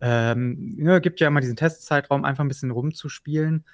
ähm, 0.00 0.76
ne, 0.76 1.00
gibt 1.00 1.20
ja 1.20 1.28
immer 1.28 1.40
diesen 1.40 1.56
Testzeitraum, 1.56 2.24
einfach 2.24 2.44
ein 2.44 2.48
bisschen 2.48 2.70
rumzuspielen. 2.70 3.64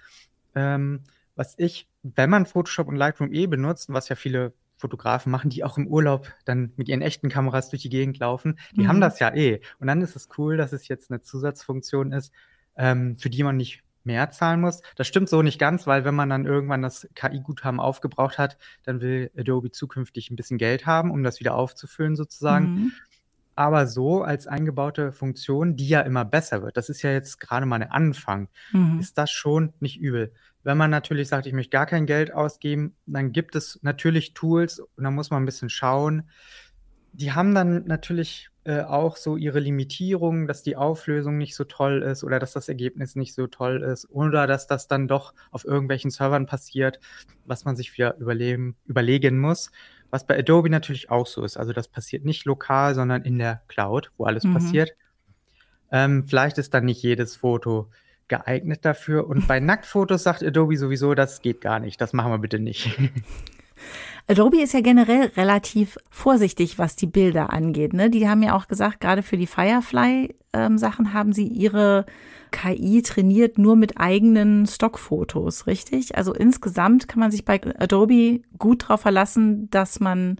Ähm, 0.54 1.00
was 1.36 1.54
ich, 1.58 1.88
wenn 2.02 2.30
man 2.30 2.46
Photoshop 2.46 2.88
und 2.88 2.96
Lightroom 2.96 3.32
eh 3.32 3.46
benutzt, 3.46 3.92
was 3.92 4.08
ja 4.08 4.16
viele 4.16 4.52
Fotografen 4.84 5.32
machen, 5.32 5.48
die 5.48 5.64
auch 5.64 5.78
im 5.78 5.86
Urlaub 5.86 6.30
dann 6.44 6.72
mit 6.76 6.88
ihren 6.88 7.00
echten 7.00 7.30
Kameras 7.30 7.70
durch 7.70 7.80
die 7.80 7.88
Gegend 7.88 8.18
laufen. 8.18 8.58
Die 8.76 8.82
Mhm. 8.82 8.88
haben 8.88 9.00
das 9.00 9.18
ja 9.18 9.34
eh. 9.34 9.62
Und 9.78 9.86
dann 9.86 10.02
ist 10.02 10.14
es 10.14 10.28
cool, 10.36 10.58
dass 10.58 10.74
es 10.74 10.88
jetzt 10.88 11.10
eine 11.10 11.22
Zusatzfunktion 11.22 12.12
ist, 12.12 12.32
ähm, 12.76 13.16
für 13.16 13.30
die 13.30 13.42
man 13.44 13.56
nicht 13.56 13.82
mehr 14.02 14.30
zahlen 14.30 14.60
muss. 14.60 14.82
Das 14.96 15.06
stimmt 15.08 15.30
so 15.30 15.40
nicht 15.40 15.58
ganz, 15.58 15.86
weil 15.86 16.04
wenn 16.04 16.14
man 16.14 16.28
dann 16.28 16.44
irgendwann 16.44 16.82
das 16.82 17.08
KI-Guthaben 17.14 17.80
aufgebraucht 17.80 18.36
hat, 18.36 18.58
dann 18.82 19.00
will 19.00 19.30
Adobe 19.38 19.70
zukünftig 19.70 20.30
ein 20.30 20.36
bisschen 20.36 20.58
Geld 20.58 20.84
haben, 20.84 21.10
um 21.10 21.22
das 21.22 21.40
wieder 21.40 21.54
aufzufüllen 21.54 22.14
sozusagen. 22.14 22.66
Mhm. 22.66 22.92
Aber 23.56 23.86
so 23.86 24.22
als 24.22 24.46
eingebaute 24.46 25.12
Funktion, 25.12 25.76
die 25.76 25.88
ja 25.88 26.00
immer 26.02 26.26
besser 26.26 26.60
wird, 26.62 26.76
das 26.76 26.90
ist 26.90 27.00
ja 27.00 27.10
jetzt 27.12 27.40
gerade 27.40 27.64
mal 27.64 27.80
ein 27.80 27.90
Anfang, 27.90 28.48
Mhm. 28.72 28.98
ist 29.00 29.16
das 29.16 29.30
schon 29.30 29.72
nicht 29.80 29.98
übel. 29.98 30.34
Wenn 30.64 30.78
man 30.78 30.90
natürlich 30.90 31.28
sagt, 31.28 31.46
ich 31.46 31.52
möchte 31.52 31.70
gar 31.70 31.86
kein 31.86 32.06
Geld 32.06 32.32
ausgeben, 32.32 32.96
dann 33.06 33.32
gibt 33.32 33.54
es 33.54 33.78
natürlich 33.82 34.34
Tools 34.34 34.80
und 34.80 35.04
da 35.04 35.10
muss 35.10 35.30
man 35.30 35.42
ein 35.42 35.46
bisschen 35.46 35.68
schauen. 35.68 36.28
Die 37.12 37.32
haben 37.32 37.54
dann 37.54 37.84
natürlich 37.84 38.48
äh, 38.64 38.80
auch 38.80 39.16
so 39.16 39.36
ihre 39.36 39.60
Limitierungen, 39.60 40.46
dass 40.46 40.62
die 40.62 40.74
Auflösung 40.74 41.36
nicht 41.36 41.54
so 41.54 41.64
toll 41.64 42.02
ist 42.02 42.24
oder 42.24 42.38
dass 42.38 42.52
das 42.52 42.68
Ergebnis 42.68 43.14
nicht 43.14 43.34
so 43.34 43.46
toll 43.46 43.82
ist 43.82 44.10
oder 44.10 44.46
dass 44.46 44.66
das 44.66 44.88
dann 44.88 45.06
doch 45.06 45.34
auf 45.50 45.66
irgendwelchen 45.66 46.10
Servern 46.10 46.46
passiert, 46.46 46.98
was 47.44 47.66
man 47.66 47.76
sich 47.76 47.92
wieder 47.96 48.16
überlegen, 48.16 48.76
überlegen 48.86 49.38
muss. 49.38 49.70
Was 50.10 50.26
bei 50.26 50.38
Adobe 50.38 50.70
natürlich 50.70 51.10
auch 51.10 51.26
so 51.26 51.44
ist. 51.44 51.56
Also 51.58 51.72
das 51.72 51.88
passiert 51.88 52.24
nicht 52.24 52.46
lokal, 52.46 52.94
sondern 52.94 53.22
in 53.22 53.38
der 53.38 53.62
Cloud, 53.68 54.12
wo 54.16 54.24
alles 54.24 54.44
Mhm. 54.44 54.54
passiert. 54.54 54.94
Ähm, 55.92 56.24
vielleicht 56.26 56.56
ist 56.56 56.72
dann 56.72 56.86
nicht 56.86 57.02
jedes 57.02 57.36
Foto 57.36 57.90
geeignet 58.28 58.84
dafür. 58.84 59.28
Und 59.28 59.46
bei 59.46 59.60
Nacktfotos 59.60 60.22
sagt 60.22 60.42
Adobe 60.42 60.76
sowieso, 60.76 61.14
das 61.14 61.42
geht 61.42 61.60
gar 61.60 61.80
nicht. 61.80 62.00
Das 62.00 62.12
machen 62.12 62.32
wir 62.32 62.38
bitte 62.38 62.58
nicht. 62.58 62.98
Adobe 64.26 64.62
ist 64.62 64.72
ja 64.72 64.80
generell 64.80 65.32
relativ 65.36 65.98
vorsichtig, 66.10 66.78
was 66.78 66.96
die 66.96 67.06
Bilder 67.06 67.52
angeht. 67.52 67.92
Ne? 67.92 68.08
Die 68.08 68.26
haben 68.26 68.42
ja 68.42 68.56
auch 68.56 68.68
gesagt, 68.68 69.00
gerade 69.00 69.22
für 69.22 69.36
die 69.36 69.46
Firefly-Sachen 69.46 71.12
haben 71.12 71.32
sie 71.32 71.46
ihre 71.46 72.06
KI 72.50 73.02
trainiert 73.02 73.58
nur 73.58 73.76
mit 73.76 73.98
eigenen 73.98 74.66
Stockfotos, 74.66 75.66
richtig? 75.66 76.16
Also 76.16 76.32
insgesamt 76.32 77.08
kann 77.08 77.20
man 77.20 77.32
sich 77.32 77.44
bei 77.44 77.60
Adobe 77.78 78.42
gut 78.56 78.84
darauf 78.84 79.00
verlassen, 79.00 79.68
dass 79.70 80.00
man 80.00 80.38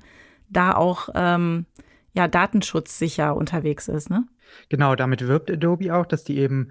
da 0.48 0.74
auch 0.74 1.08
ähm, 1.14 1.66
ja, 2.14 2.28
datenschutzsicher 2.28 3.37
unterwegs 3.37 3.88
ist, 3.88 4.09
ne? 4.09 4.25
Genau, 4.68 4.94
damit 4.94 5.26
wirbt 5.26 5.50
Adobe 5.50 5.94
auch, 5.94 6.06
dass 6.06 6.23
die 6.23 6.38
eben 6.38 6.71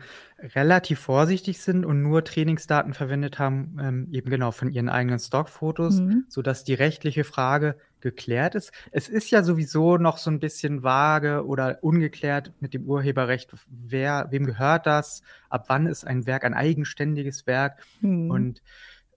relativ 0.56 1.00
vorsichtig 1.00 1.60
sind 1.62 1.86
und 1.86 2.02
nur 2.02 2.24
Trainingsdaten 2.24 2.94
verwendet 2.94 3.40
haben, 3.40 3.78
ähm, 3.82 4.08
eben 4.12 4.30
genau 4.30 4.52
von 4.52 4.70
ihren 4.70 4.90
eigenen 4.90 5.20
Stockfotos, 5.20 6.00
Mhm. 6.00 6.26
sodass 6.30 6.64
die 6.64 6.76
rechtliche 6.76 7.24
Frage 7.26 7.76
geklärt 8.00 8.56
ist. 8.56 8.72
Es 8.92 9.10
ist 9.10 9.32
ja 9.32 9.44
sowieso 9.44 9.98
noch 9.98 10.18
so 10.18 10.30
ein 10.30 10.40
bisschen 10.40 10.84
vage 10.84 11.46
oder 11.46 11.80
ungeklärt 11.82 12.54
mit 12.60 12.74
dem 12.74 12.86
Urheberrecht. 12.86 13.54
Wer, 13.68 14.28
wem 14.30 14.46
gehört 14.46 14.86
das? 14.86 15.22
Ab 15.50 15.66
wann 15.68 15.86
ist 15.86 16.06
ein 16.06 16.26
Werk 16.26 16.46
ein 16.46 16.54
eigenständiges 16.54 17.48
Werk? 17.48 17.82
Mhm. 18.02 18.30
Und 18.30 18.62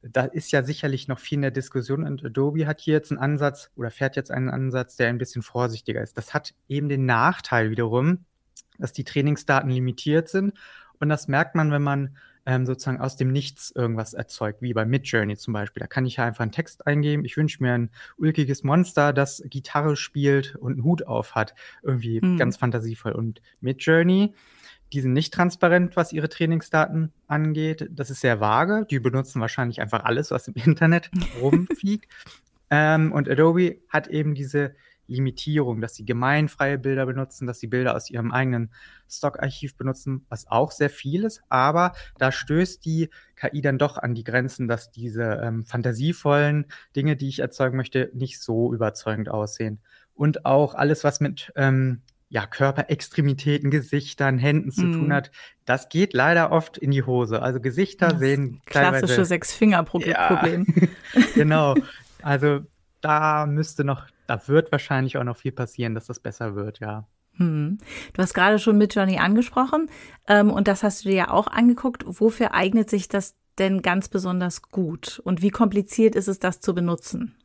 da 0.02 0.24
ist 0.24 0.52
ja 0.52 0.62
sicherlich 0.62 1.08
noch 1.08 1.18
viel 1.18 1.36
in 1.36 1.42
der 1.42 1.50
Diskussion 1.50 2.04
und 2.04 2.24
Adobe 2.24 2.66
hat 2.66 2.80
hier 2.80 2.94
jetzt 2.94 3.10
einen 3.10 3.20
Ansatz 3.20 3.70
oder 3.76 3.90
fährt 3.90 4.16
jetzt 4.16 4.30
einen 4.30 4.50
Ansatz, 4.50 4.96
der 4.96 5.08
ein 5.08 5.18
bisschen 5.18 5.42
vorsichtiger 5.42 6.02
ist. 6.02 6.16
Das 6.16 6.34
hat 6.34 6.54
eben 6.68 6.88
den 6.88 7.06
Nachteil 7.06 7.70
wiederum, 7.70 8.24
dass 8.78 8.92
die 8.92 9.04
Trainingsdaten 9.04 9.70
limitiert 9.70 10.28
sind 10.28 10.52
und 11.00 11.08
das 11.08 11.28
merkt 11.28 11.54
man, 11.54 11.70
wenn 11.70 11.82
man 11.82 12.16
ähm, 12.48 12.64
sozusagen 12.64 13.00
aus 13.00 13.16
dem 13.16 13.32
Nichts 13.32 13.72
irgendwas 13.74 14.14
erzeugt, 14.14 14.62
wie 14.62 14.72
bei 14.72 14.84
Midjourney 14.84 15.36
zum 15.36 15.52
Beispiel. 15.52 15.80
Da 15.80 15.88
kann 15.88 16.06
ich 16.06 16.16
ja 16.16 16.24
einfach 16.24 16.42
einen 16.42 16.52
Text 16.52 16.86
eingeben. 16.86 17.24
Ich 17.24 17.36
wünsche 17.36 17.60
mir 17.60 17.72
ein 17.72 17.90
ulkiges 18.18 18.62
Monster, 18.62 19.12
das 19.12 19.42
Gitarre 19.46 19.96
spielt 19.96 20.54
und 20.54 20.74
einen 20.74 20.84
Hut 20.84 21.04
auf 21.06 21.34
hat. 21.34 21.54
Irgendwie 21.82 22.20
Mhm. 22.20 22.36
ganz 22.36 22.56
fantasievoll. 22.56 23.12
Und 23.12 23.42
Midjourney, 23.60 24.32
die 24.92 25.00
sind 25.00 25.12
nicht 25.12 25.34
transparent, 25.34 25.96
was 25.96 26.12
ihre 26.12 26.28
Trainingsdaten 26.28 27.12
angeht. 27.26 27.88
Das 27.90 28.10
ist 28.10 28.20
sehr 28.20 28.40
vage. 28.40 28.86
Die 28.90 29.00
benutzen 29.00 29.40
wahrscheinlich 29.40 29.80
einfach 29.80 30.04
alles, 30.04 30.30
was 30.30 30.48
im 30.48 30.54
Internet 30.64 31.10
rumfliegt. 31.40 32.06
ähm, 32.70 33.12
und 33.12 33.28
Adobe 33.28 33.78
hat 33.88 34.08
eben 34.08 34.34
diese 34.34 34.74
Limitierung, 35.08 35.80
dass 35.80 35.94
sie 35.94 36.04
gemeinfreie 36.04 36.78
Bilder 36.78 37.06
benutzen, 37.06 37.46
dass 37.46 37.60
sie 37.60 37.68
Bilder 37.68 37.94
aus 37.94 38.10
ihrem 38.10 38.32
eigenen 38.32 38.70
Stockarchiv 39.08 39.76
benutzen, 39.76 40.26
was 40.28 40.48
auch 40.48 40.72
sehr 40.72 40.90
viel 40.90 41.24
ist. 41.24 41.42
Aber 41.48 41.92
da 42.18 42.32
stößt 42.32 42.84
die 42.84 43.10
KI 43.36 43.60
dann 43.60 43.78
doch 43.78 43.98
an 43.98 44.14
die 44.14 44.24
Grenzen, 44.24 44.68
dass 44.68 44.90
diese 44.90 45.40
ähm, 45.42 45.64
fantasievollen 45.64 46.66
Dinge, 46.94 47.16
die 47.16 47.28
ich 47.28 47.38
erzeugen 47.38 47.76
möchte, 47.76 48.10
nicht 48.14 48.40
so 48.40 48.72
überzeugend 48.72 49.28
aussehen. 49.28 49.80
Und 50.14 50.44
auch 50.44 50.74
alles, 50.74 51.04
was 51.04 51.20
mit 51.20 51.52
ähm, 51.56 52.02
ja, 52.28 52.46
Körperextremitäten, 52.46 53.70
Gesichtern, 53.70 54.38
Händen 54.38 54.72
zu 54.72 54.86
Mhm. 54.86 54.92
tun 54.92 55.12
hat, 55.12 55.30
das 55.64 55.88
geht 55.88 56.12
leider 56.12 56.50
oft 56.50 56.76
in 56.76 56.90
die 56.90 57.04
Hose. 57.04 57.40
Also 57.40 57.60
Gesichter 57.60 58.08
Das 58.10 58.18
sehen 58.18 58.60
klassische 58.66 59.24
Sechs-Finger-Problem. 59.24 60.66
genau. 61.34 61.74
Also 62.22 62.60
da 63.00 63.46
müsste 63.46 63.84
noch, 63.84 64.06
da 64.26 64.48
wird 64.48 64.72
wahrscheinlich 64.72 65.16
auch 65.16 65.24
noch 65.24 65.36
viel 65.36 65.52
passieren, 65.52 65.94
dass 65.94 66.06
das 66.06 66.18
besser 66.18 66.54
wird, 66.56 66.80
ja. 66.80 67.06
Hm. 67.36 67.78
Du 68.14 68.22
hast 68.22 68.34
gerade 68.34 68.58
schon 68.58 68.78
mit 68.78 68.94
Johnny 68.94 69.18
angesprochen 69.18 69.90
ähm, 70.26 70.50
und 70.50 70.68
das 70.68 70.82
hast 70.82 71.04
du 71.04 71.10
dir 71.10 71.14
ja 71.16 71.30
auch 71.30 71.46
angeguckt. 71.46 72.04
Wofür 72.06 72.54
eignet 72.54 72.88
sich 72.90 73.08
das 73.08 73.34
denn 73.58 73.82
ganz 73.82 74.08
besonders 74.08 74.62
gut 74.62 75.20
und 75.22 75.42
wie 75.42 75.50
kompliziert 75.50 76.14
ist 76.14 76.28
es, 76.28 76.38
das 76.38 76.60
zu 76.60 76.74
benutzen? 76.74 77.36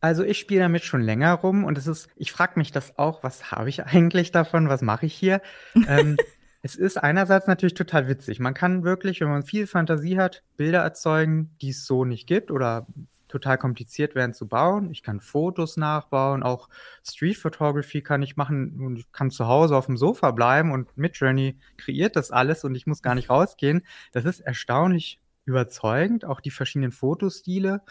Also 0.00 0.22
ich 0.24 0.38
spiele 0.38 0.60
damit 0.60 0.84
schon 0.84 1.00
länger 1.00 1.32
rum 1.34 1.64
und 1.64 1.78
es 1.78 1.86
ist, 1.86 2.08
ich 2.16 2.32
frage 2.32 2.52
mich 2.56 2.70
das 2.70 2.98
auch, 2.98 3.22
was 3.22 3.50
habe 3.50 3.68
ich 3.68 3.84
eigentlich 3.84 4.30
davon, 4.30 4.68
was 4.68 4.82
mache 4.82 5.06
ich 5.06 5.14
hier? 5.14 5.40
ähm, 5.88 6.16
es 6.62 6.74
ist 6.74 6.96
einerseits 6.96 7.46
natürlich 7.46 7.74
total 7.74 8.08
witzig. 8.08 8.40
Man 8.40 8.54
kann 8.54 8.84
wirklich, 8.84 9.20
wenn 9.20 9.28
man 9.28 9.44
viel 9.44 9.66
Fantasie 9.66 10.18
hat, 10.18 10.42
Bilder 10.56 10.80
erzeugen, 10.80 11.54
die 11.60 11.70
es 11.70 11.86
so 11.86 12.04
nicht 12.04 12.26
gibt 12.26 12.50
oder 12.50 12.86
total 13.28 13.58
kompliziert 13.58 14.14
werden 14.14 14.34
zu 14.34 14.48
bauen. 14.48 14.90
Ich 14.90 15.02
kann 15.02 15.20
Fotos 15.20 15.76
nachbauen, 15.76 16.42
auch 16.42 16.68
Street 17.04 17.36
Photography 17.36 18.02
kann 18.02 18.22
ich 18.22 18.36
machen 18.36 18.80
und 18.80 18.98
ich 18.98 19.12
kann 19.12 19.30
zu 19.30 19.46
Hause 19.46 19.76
auf 19.76 19.86
dem 19.86 19.96
Sofa 19.96 20.30
bleiben 20.30 20.72
und 20.72 20.96
Midjourney 20.96 21.58
kreiert 21.76 22.16
das 22.16 22.30
alles 22.30 22.64
und 22.64 22.74
ich 22.74 22.86
muss 22.86 23.02
gar 23.02 23.14
nicht 23.14 23.30
rausgehen. 23.30 23.82
Das 24.12 24.24
ist 24.24 24.40
erstaunlich 24.40 25.20
überzeugend, 25.44 26.24
auch 26.24 26.40
die 26.40 26.50
verschiedenen 26.50 26.92
Fotostile. 26.92 27.82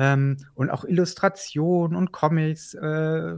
Ähm, 0.00 0.38
und 0.54 0.70
auch 0.70 0.86
Illustrationen 0.86 1.94
und 1.94 2.10
Comics, 2.10 2.72
äh, 2.72 3.36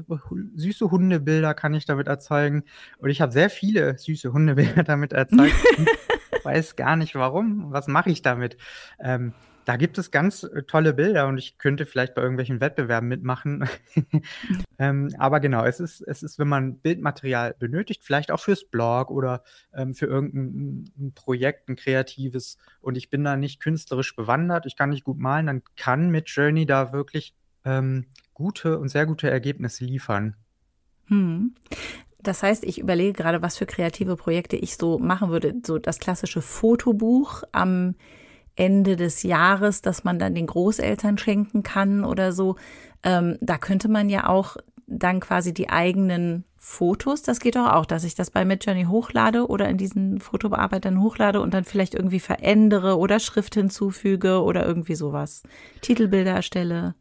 süße 0.54 0.92
Hundebilder 0.92 1.54
kann 1.54 1.74
ich 1.74 1.86
damit 1.86 2.06
erzeugen. 2.06 2.62
Und 2.98 3.10
ich 3.10 3.20
habe 3.20 3.32
sehr 3.32 3.50
viele 3.50 3.98
süße 3.98 4.32
Hundebilder 4.32 4.82
damit 4.84 5.12
erzeugt. 5.12 5.56
weiß 6.44 6.76
gar 6.76 6.94
nicht 6.94 7.16
warum. 7.16 7.72
Was 7.72 7.88
mache 7.88 8.10
ich 8.10 8.22
damit? 8.22 8.56
Ähm, 9.00 9.32
da 9.64 9.76
gibt 9.76 9.98
es 9.98 10.10
ganz 10.10 10.42
äh, 10.42 10.62
tolle 10.64 10.92
Bilder 10.92 11.26
und 11.28 11.38
ich 11.38 11.58
könnte 11.58 11.86
vielleicht 11.86 12.14
bei 12.14 12.22
irgendwelchen 12.22 12.60
Wettbewerben 12.60 13.08
mitmachen. 13.08 13.68
ähm, 14.78 15.14
aber 15.18 15.40
genau, 15.40 15.64
es 15.64 15.80
ist, 15.80 16.00
es 16.02 16.22
ist, 16.22 16.38
wenn 16.38 16.48
man 16.48 16.78
Bildmaterial 16.78 17.54
benötigt, 17.58 18.02
vielleicht 18.04 18.30
auch 18.30 18.40
fürs 18.40 18.64
Blog 18.64 19.10
oder 19.10 19.42
ähm, 19.74 19.94
für 19.94 20.06
irgendein 20.06 20.90
ein 20.98 21.12
Projekt, 21.14 21.68
ein 21.68 21.76
kreatives 21.76 22.58
und 22.80 22.96
ich 22.96 23.10
bin 23.10 23.24
da 23.24 23.36
nicht 23.36 23.60
künstlerisch 23.60 24.16
bewandert, 24.16 24.66
ich 24.66 24.76
kann 24.76 24.90
nicht 24.90 25.04
gut 25.04 25.18
malen, 25.18 25.46
dann 25.46 25.62
kann 25.76 26.10
Midjourney 26.10 26.66
da 26.66 26.92
wirklich 26.92 27.34
ähm, 27.64 28.06
gute 28.34 28.78
und 28.78 28.88
sehr 28.88 29.06
gute 29.06 29.30
Ergebnisse 29.30 29.84
liefern. 29.84 30.36
Hm. 31.06 31.54
Das 32.22 32.42
heißt, 32.42 32.64
ich 32.64 32.78
überlege 32.78 33.12
gerade, 33.12 33.42
was 33.42 33.56
für 33.56 33.66
kreative 33.66 34.16
Projekte 34.16 34.56
ich 34.56 34.76
so 34.76 34.98
machen 34.98 35.30
würde. 35.30 35.54
So 35.66 35.78
das 35.78 35.98
klassische 35.98 36.40
Fotobuch 36.40 37.42
am 37.50 37.96
Ende 38.56 38.96
des 38.96 39.22
Jahres, 39.22 39.82
das 39.82 40.04
man 40.04 40.18
dann 40.18 40.34
den 40.34 40.46
Großeltern 40.46 41.18
schenken 41.18 41.62
kann 41.62 42.04
oder 42.04 42.32
so. 42.32 42.56
Ähm, 43.02 43.38
da 43.40 43.58
könnte 43.58 43.88
man 43.88 44.08
ja 44.08 44.28
auch 44.28 44.56
dann 44.86 45.20
quasi 45.20 45.54
die 45.54 45.70
eigenen 45.70 46.44
Fotos, 46.56 47.22
das 47.22 47.40
geht 47.40 47.56
doch 47.56 47.72
auch, 47.72 47.86
dass 47.86 48.04
ich 48.04 48.14
das 48.14 48.30
bei 48.30 48.44
Midjourney 48.44 48.84
hochlade 48.84 49.48
oder 49.48 49.68
in 49.68 49.78
diesen 49.78 50.20
Fotobearbeitern 50.20 51.00
hochlade 51.00 51.40
und 51.40 51.54
dann 51.54 51.64
vielleicht 51.64 51.94
irgendwie 51.94 52.20
verändere 52.20 52.98
oder 52.98 53.18
Schrift 53.18 53.54
hinzufüge 53.54 54.42
oder 54.42 54.64
irgendwie 54.64 54.94
sowas. 54.94 55.42
Titelbilder 55.80 56.32
erstelle. 56.32 56.94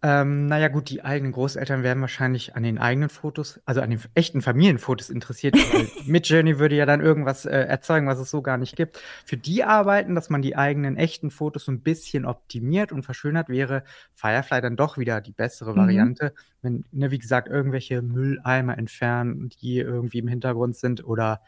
Ähm, 0.00 0.46
naja, 0.46 0.68
gut, 0.68 0.90
die 0.90 1.02
eigenen 1.02 1.32
Großeltern 1.32 1.82
werden 1.82 2.00
wahrscheinlich 2.00 2.54
an 2.54 2.62
den 2.62 2.78
eigenen 2.78 3.08
Fotos, 3.08 3.60
also 3.64 3.80
an 3.80 3.90
den 3.90 4.00
echten 4.14 4.42
Familienfotos 4.42 5.10
interessiert. 5.10 5.56
weil 5.56 5.88
Midjourney 6.06 6.60
würde 6.60 6.76
ja 6.76 6.86
dann 6.86 7.00
irgendwas 7.00 7.44
äh, 7.46 7.50
erzeugen, 7.62 8.06
was 8.06 8.20
es 8.20 8.30
so 8.30 8.40
gar 8.40 8.58
nicht 8.58 8.76
gibt. 8.76 9.00
Für 9.24 9.36
die 9.36 9.64
Arbeiten, 9.64 10.14
dass 10.14 10.30
man 10.30 10.40
die 10.40 10.54
eigenen 10.56 10.96
echten 10.96 11.32
Fotos 11.32 11.64
so 11.64 11.72
ein 11.72 11.80
bisschen 11.82 12.26
optimiert 12.26 12.92
und 12.92 13.02
verschönert, 13.02 13.48
wäre 13.48 13.82
Firefly 14.14 14.60
dann 14.60 14.76
doch 14.76 14.98
wieder 14.98 15.20
die 15.20 15.32
bessere 15.32 15.74
Mhm. 15.74 15.76
Variante. 15.76 16.32
Wenn, 16.62 16.84
ne, 16.92 17.10
wie 17.10 17.18
gesagt, 17.18 17.48
irgendwelche 17.48 18.00
Mülleimer 18.02 18.78
entfernen, 18.78 19.48
die 19.60 19.78
irgendwie 19.78 20.18
im 20.18 20.28
Hintergrund 20.28 20.76
sind 20.76 21.04
oder 21.04 21.42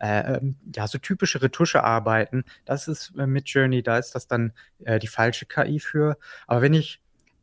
äh, 0.00 0.36
ähm, 0.38 0.56
ja, 0.74 0.86
so 0.88 0.98
typische 0.98 1.42
Retuschearbeiten. 1.42 2.44
Das 2.64 2.88
ist 2.88 3.12
äh, 3.18 3.26
Midjourney, 3.26 3.82
da 3.82 3.98
ist 3.98 4.14
das 4.14 4.26
dann 4.26 4.52
äh, 4.84 4.98
die 4.98 5.06
falsche 5.08 5.46
KI 5.46 5.80
für. 5.80 6.16
Aber 6.46 6.62
wenn 6.62 6.74
ich 6.74 7.00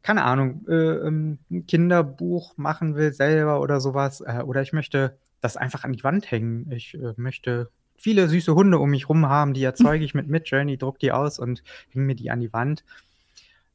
keine 0.10 0.24
Ahnung, 0.24 0.66
äh, 0.68 0.74
ähm, 0.74 1.38
ein 1.52 1.68
Kinderbuch 1.68 2.58
machen 2.58 2.96
will 2.96 3.14
selber 3.14 3.62
oder 3.62 3.80
sowas. 3.80 4.22
Äh, 4.22 4.42
oder 4.42 4.64
ich 4.64 4.74
möchte 4.74 5.16
das 5.40 5.56
einfach 5.56 5.84
an 5.84 5.94
die 5.94 6.04
Wand 6.04 6.32
hängen. 6.32 6.72
Ich 6.72 6.96
äh, 6.96 7.14
möchte 7.16 7.70
viele 7.96 8.28
süße 8.28 8.56
Hunde 8.56 8.80
um 8.80 8.90
mich 8.90 9.08
rum 9.08 9.30
haben, 9.30 9.54
die 9.54 9.64
erzeuge 9.64 10.04
ich 10.04 10.16
mit 10.16 10.28
Midjourney, 10.28 10.80
druck 10.80 10.98
die 10.98 11.12
aus 11.12 11.38
und 11.38 11.62
hänge 11.92 12.06
mir 12.08 12.16
die 12.16 12.32
an 12.32 12.40
die 12.40 12.52
Wand. 12.52 12.84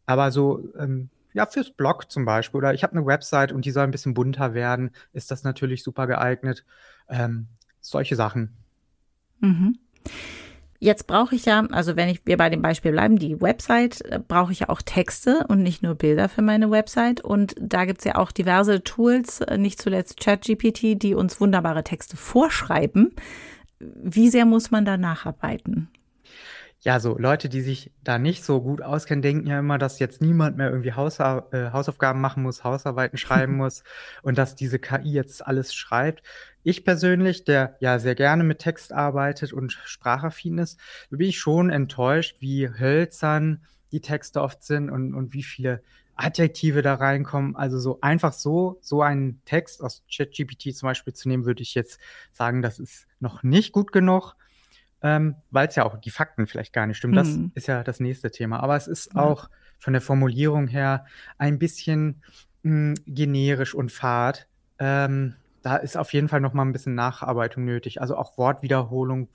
Aber 0.06 0.32
so, 0.32 0.72
ähm, 0.76 1.08
ja, 1.34 1.46
fürs 1.46 1.70
Blog 1.70 2.10
zum 2.10 2.24
Beispiel, 2.24 2.58
oder 2.58 2.74
ich 2.74 2.82
habe 2.82 2.96
eine 2.96 3.06
Website 3.06 3.52
und 3.52 3.64
die 3.64 3.70
soll 3.70 3.84
ein 3.84 3.92
bisschen 3.92 4.14
bunter 4.14 4.54
werden, 4.54 4.90
ist 5.12 5.30
das 5.30 5.44
natürlich 5.44 5.84
super 5.84 6.08
geeignet. 6.08 6.64
Ähm, 7.08 7.46
solche 7.80 8.16
Sachen. 8.16 8.56
Mhm. 9.38 9.78
Jetzt 10.84 11.06
brauche 11.06 11.34
ich 11.34 11.46
ja, 11.46 11.66
also 11.70 11.96
wenn 11.96 12.10
ich, 12.10 12.26
wir 12.26 12.36
bei 12.36 12.50
dem 12.50 12.60
Beispiel 12.60 12.92
bleiben, 12.92 13.18
die 13.18 13.40
Website, 13.40 14.02
äh, 14.04 14.18
brauche 14.18 14.52
ich 14.52 14.60
ja 14.60 14.68
auch 14.68 14.82
Texte 14.82 15.46
und 15.48 15.62
nicht 15.62 15.82
nur 15.82 15.94
Bilder 15.94 16.28
für 16.28 16.42
meine 16.42 16.70
Website. 16.70 17.22
Und 17.22 17.54
da 17.58 17.86
gibt 17.86 18.00
es 18.00 18.04
ja 18.04 18.16
auch 18.16 18.30
diverse 18.30 18.84
Tools, 18.84 19.40
äh, 19.40 19.56
nicht 19.56 19.80
zuletzt 19.80 20.20
ChatGPT, 20.20 21.02
die 21.02 21.14
uns 21.14 21.40
wunderbare 21.40 21.84
Texte 21.84 22.18
vorschreiben. 22.18 23.16
Wie 23.78 24.28
sehr 24.28 24.44
muss 24.44 24.70
man 24.70 24.84
da 24.84 24.98
nacharbeiten? 24.98 25.88
Ja, 26.80 27.00
so 27.00 27.16
Leute, 27.16 27.48
die 27.48 27.62
sich 27.62 27.90
da 28.02 28.18
nicht 28.18 28.44
so 28.44 28.60
gut 28.60 28.82
auskennen, 28.82 29.22
denken 29.22 29.46
ja 29.46 29.60
immer, 29.60 29.78
dass 29.78 29.98
jetzt 30.00 30.20
niemand 30.20 30.58
mehr 30.58 30.68
irgendwie 30.68 30.92
Hausa 30.92 31.46
äh, 31.50 31.70
Hausaufgaben 31.72 32.20
machen 32.20 32.42
muss, 32.42 32.62
Hausarbeiten 32.62 33.16
schreiben 33.16 33.56
muss 33.56 33.84
und 34.20 34.36
dass 34.36 34.54
diese 34.54 34.78
KI 34.78 35.12
jetzt 35.12 35.46
alles 35.46 35.72
schreibt. 35.72 36.22
Ich 36.64 36.84
persönlich, 36.84 37.44
der 37.44 37.76
ja 37.80 37.98
sehr 37.98 38.14
gerne 38.14 38.42
mit 38.42 38.58
Text 38.58 38.92
arbeitet 38.92 39.52
und 39.52 39.72
sprachaffin 39.72 40.58
ist, 40.58 40.78
bin 41.10 41.28
ich 41.28 41.38
schon 41.38 41.70
enttäuscht, 41.70 42.36
wie 42.40 42.68
hölzern 42.68 43.62
die 43.92 44.00
Texte 44.00 44.42
oft 44.42 44.64
sind 44.64 44.90
und, 44.90 45.14
und 45.14 45.32
wie 45.32 45.44
viele 45.44 45.82
Adjektive 46.16 46.82
da 46.82 46.94
reinkommen. 46.94 47.54
Also 47.54 47.78
so 47.78 48.00
einfach 48.00 48.32
so, 48.32 48.78
so 48.80 49.02
einen 49.02 49.40
Text 49.44 49.82
aus 49.82 50.02
ChatGPT 50.12 50.74
zum 50.74 50.88
Beispiel 50.88 51.12
zu 51.12 51.28
nehmen, 51.28 51.44
würde 51.44 51.62
ich 51.62 51.74
jetzt 51.74 52.00
sagen, 52.32 52.62
das 52.62 52.80
ist 52.80 53.06
noch 53.20 53.42
nicht 53.44 53.72
gut 53.72 53.92
genug 53.92 54.34
ähm, 55.04 55.36
weil 55.50 55.68
es 55.68 55.76
ja 55.76 55.84
auch 55.84 55.98
die 55.98 56.10
Fakten 56.10 56.46
vielleicht 56.46 56.72
gar 56.72 56.86
nicht 56.86 56.96
stimmen. 56.96 57.14
Das 57.14 57.28
mhm. 57.28 57.52
ist 57.54 57.66
ja 57.66 57.84
das 57.84 58.00
nächste 58.00 58.30
Thema. 58.30 58.60
Aber 58.60 58.74
es 58.74 58.88
ist 58.88 59.12
ja. 59.14 59.20
auch 59.20 59.50
von 59.78 59.92
der 59.92 60.00
Formulierung 60.00 60.66
her 60.66 61.04
ein 61.36 61.58
bisschen 61.58 62.22
mh, 62.62 62.72
hm, 62.72 62.94
generisch 63.06 63.74
und 63.74 63.92
fad. 63.92 64.48
Ähm, 64.78 65.34
da 65.64 65.76
ist 65.76 65.96
auf 65.96 66.12
jeden 66.12 66.28
Fall 66.28 66.42
noch 66.42 66.52
mal 66.52 66.62
ein 66.62 66.72
bisschen 66.72 66.94
Nacharbeitung 66.94 67.64
nötig. 67.64 68.02
Also 68.02 68.16
auch 68.16 68.36
Wortwiederholung, 68.36 69.28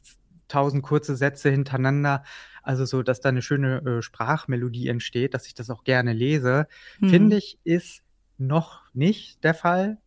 tausend 0.48 0.83
kurze 0.83 1.15
Sätze 1.15 1.50
hintereinander. 1.50 2.24
Also 2.62 2.86
so, 2.86 3.01
dass 3.01 3.19
da 3.19 3.29
eine 3.29 3.41
schöne 3.41 3.77
äh, 3.79 4.01
Sprachmelodie 4.03 4.89
entsteht, 4.89 5.33
dass 5.33 5.48
ich 5.48 5.55
das 5.55 5.71
auch 5.71 5.83
gerne 5.83 6.13
lese, 6.13 6.67
mhm. 7.00 7.09
finde 7.09 7.38
ich, 7.38 7.57
ist 7.63 8.03
noch 8.38 8.83
nicht 8.93 9.43
der 9.43 9.55
Fall. 9.55 9.98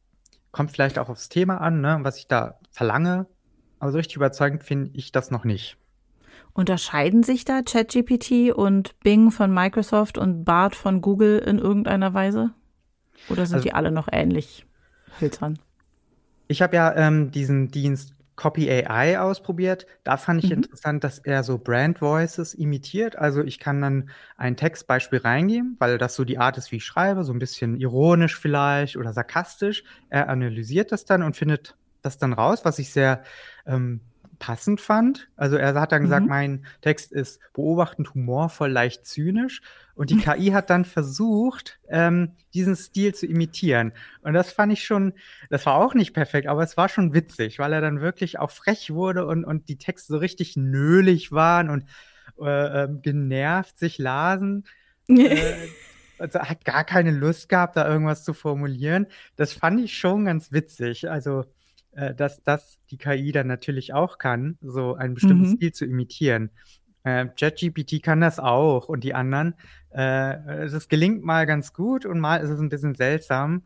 Kommt 0.52 0.70
vielleicht 0.70 1.00
auch 1.00 1.08
aufs 1.08 1.28
Thema 1.28 1.60
an, 1.60 1.80
ne, 1.80 1.98
was 2.02 2.18
ich 2.18 2.28
da 2.28 2.60
verlange. 2.70 3.26
Aber 3.80 3.90
so 3.90 3.98
richtig 3.98 4.14
überzeugend 4.14 4.62
finde 4.62 4.90
ich 4.94 5.10
das 5.10 5.32
noch 5.32 5.44
nicht. 5.44 5.76
Unterscheiden 6.52 7.24
sich 7.24 7.44
da 7.44 7.62
ChatGPT 7.62 8.54
und 8.54 8.98
Bing 9.00 9.32
von 9.32 9.52
Microsoft 9.52 10.18
und 10.18 10.44
Bart 10.44 10.76
von 10.76 11.00
Google 11.00 11.38
in 11.38 11.58
irgendeiner 11.58 12.14
Weise? 12.14 12.50
Oder 13.28 13.46
sind 13.46 13.56
also, 13.56 13.64
die 13.64 13.74
alle 13.74 13.90
noch 13.90 14.08
ähnlich 14.12 14.66
hölzern? 15.20 15.58
Ich 16.52 16.62
habe 16.62 16.76
ja 16.76 16.94
ähm, 16.94 17.30
diesen 17.30 17.70
Dienst 17.70 18.14
Copy 18.36 18.70
AI 18.70 19.18
ausprobiert. 19.20 19.86
Da 20.04 20.16
fand 20.16 20.44
ich 20.44 20.50
mhm. 20.50 20.58
interessant, 20.58 21.04
dass 21.04 21.18
er 21.18 21.42
so 21.44 21.58
Brand 21.58 22.00
Voices 22.00 22.54
imitiert. 22.54 23.16
Also 23.16 23.42
ich 23.42 23.58
kann 23.58 23.80
dann 23.80 24.10
ein 24.36 24.56
Textbeispiel 24.56 25.20
reingeben, 25.20 25.76
weil 25.78 25.98
das 25.98 26.14
so 26.14 26.24
die 26.24 26.38
Art 26.38 26.58
ist, 26.58 26.72
wie 26.72 26.76
ich 26.76 26.84
schreibe, 26.84 27.24
so 27.24 27.32
ein 27.32 27.38
bisschen 27.38 27.76
ironisch 27.76 28.38
vielleicht 28.38 28.96
oder 28.96 29.12
sarkastisch. 29.12 29.84
Er 30.08 30.28
analysiert 30.28 30.92
das 30.92 31.04
dann 31.04 31.22
und 31.22 31.36
findet 31.36 31.76
das 32.02 32.18
dann 32.18 32.32
raus, 32.32 32.64
was 32.64 32.78
ich 32.78 32.92
sehr 32.92 33.22
ähm, 33.66 34.00
passend 34.42 34.80
fand. 34.80 35.28
Also 35.36 35.56
er 35.56 35.72
hat 35.74 35.92
dann 35.92 36.02
gesagt, 36.02 36.24
mhm. 36.24 36.28
mein 36.28 36.66
Text 36.80 37.12
ist 37.12 37.38
beobachtend, 37.52 38.12
humorvoll, 38.12 38.72
leicht 38.72 39.06
zynisch. 39.06 39.62
Und 39.94 40.10
die 40.10 40.16
KI 40.18 40.46
hat 40.48 40.68
dann 40.68 40.84
versucht, 40.84 41.78
ähm, 41.88 42.32
diesen 42.52 42.74
Stil 42.74 43.14
zu 43.14 43.26
imitieren. 43.26 43.92
Und 44.22 44.34
das 44.34 44.50
fand 44.50 44.72
ich 44.72 44.84
schon, 44.84 45.12
das 45.48 45.64
war 45.64 45.76
auch 45.76 45.94
nicht 45.94 46.12
perfekt, 46.12 46.48
aber 46.48 46.64
es 46.64 46.76
war 46.76 46.88
schon 46.88 47.14
witzig, 47.14 47.60
weil 47.60 47.72
er 47.72 47.80
dann 47.80 48.00
wirklich 48.00 48.40
auch 48.40 48.50
frech 48.50 48.92
wurde 48.92 49.26
und, 49.26 49.44
und 49.44 49.68
die 49.68 49.78
Texte 49.78 50.12
so 50.12 50.18
richtig 50.18 50.56
nölig 50.56 51.30
waren 51.30 51.70
und 51.70 51.84
äh, 52.40 52.82
äh, 52.82 52.88
genervt 53.00 53.78
sich 53.78 53.98
lasen. 53.98 54.64
äh, 55.06 55.68
also 56.18 56.40
hat 56.40 56.64
gar 56.64 56.82
keine 56.82 57.12
Lust 57.12 57.48
gehabt, 57.48 57.76
da 57.76 57.88
irgendwas 57.88 58.24
zu 58.24 58.34
formulieren. 58.34 59.06
Das 59.36 59.52
fand 59.52 59.80
ich 59.80 59.96
schon 59.96 60.24
ganz 60.24 60.50
witzig. 60.50 61.08
Also 61.08 61.44
äh, 61.92 62.14
dass 62.14 62.42
das 62.42 62.78
die 62.90 62.98
KI 62.98 63.32
dann 63.32 63.46
natürlich 63.46 63.94
auch 63.94 64.18
kann, 64.18 64.58
so 64.60 64.94
einen 64.94 65.14
bestimmten 65.14 65.50
mhm. 65.50 65.56
Stil 65.56 65.72
zu 65.72 65.84
imitieren. 65.84 66.50
Äh, 67.04 67.26
ChatGPT 67.28 68.02
kann 68.02 68.20
das 68.20 68.38
auch 68.38 68.88
und 68.88 69.04
die 69.04 69.14
anderen. 69.14 69.54
Äh, 69.90 70.68
das 70.70 70.88
gelingt 70.88 71.24
mal 71.24 71.46
ganz 71.46 71.72
gut 71.72 72.06
und 72.06 72.20
mal 72.20 72.36
ist 72.36 72.50
es 72.50 72.60
ein 72.60 72.68
bisschen 72.68 72.94
seltsam. 72.94 73.62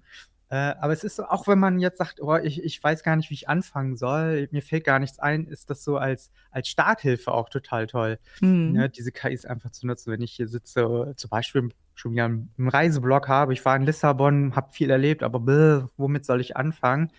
Äh, 0.48 0.74
aber 0.80 0.92
es 0.92 1.02
ist 1.02 1.16
so, 1.16 1.24
auch 1.24 1.48
wenn 1.48 1.58
man 1.58 1.80
jetzt 1.80 1.98
sagt, 1.98 2.20
oh, 2.20 2.36
ich, 2.36 2.62
ich 2.62 2.82
weiß 2.82 3.02
gar 3.02 3.16
nicht, 3.16 3.30
wie 3.30 3.34
ich 3.34 3.48
anfangen 3.48 3.96
soll, 3.96 4.48
mir 4.52 4.62
fällt 4.62 4.84
gar 4.84 5.00
nichts 5.00 5.18
ein, 5.18 5.46
ist 5.46 5.70
das 5.70 5.82
so 5.82 5.96
als, 5.96 6.30
als 6.52 6.68
Starthilfe 6.68 7.32
auch 7.32 7.48
total 7.48 7.88
toll, 7.88 8.18
mhm. 8.40 8.72
ne, 8.72 8.88
diese 8.88 9.10
KIs 9.10 9.44
einfach 9.44 9.72
zu 9.72 9.88
nutzen, 9.88 10.12
wenn 10.12 10.22
ich 10.22 10.32
hier 10.32 10.46
sitze, 10.46 11.14
zum 11.16 11.30
Beispiel 11.30 11.70
schon 11.96 12.12
wieder 12.12 12.26
einen 12.26 12.50
Reiseblog 12.58 13.26
habe, 13.26 13.54
ich 13.54 13.64
war 13.64 13.74
in 13.74 13.82
Lissabon, 13.82 14.54
habe 14.54 14.72
viel 14.72 14.90
erlebt, 14.90 15.24
aber 15.24 15.40
bäh, 15.40 15.88
womit 15.96 16.24
soll 16.24 16.40
ich 16.40 16.56
anfangen? 16.56 17.10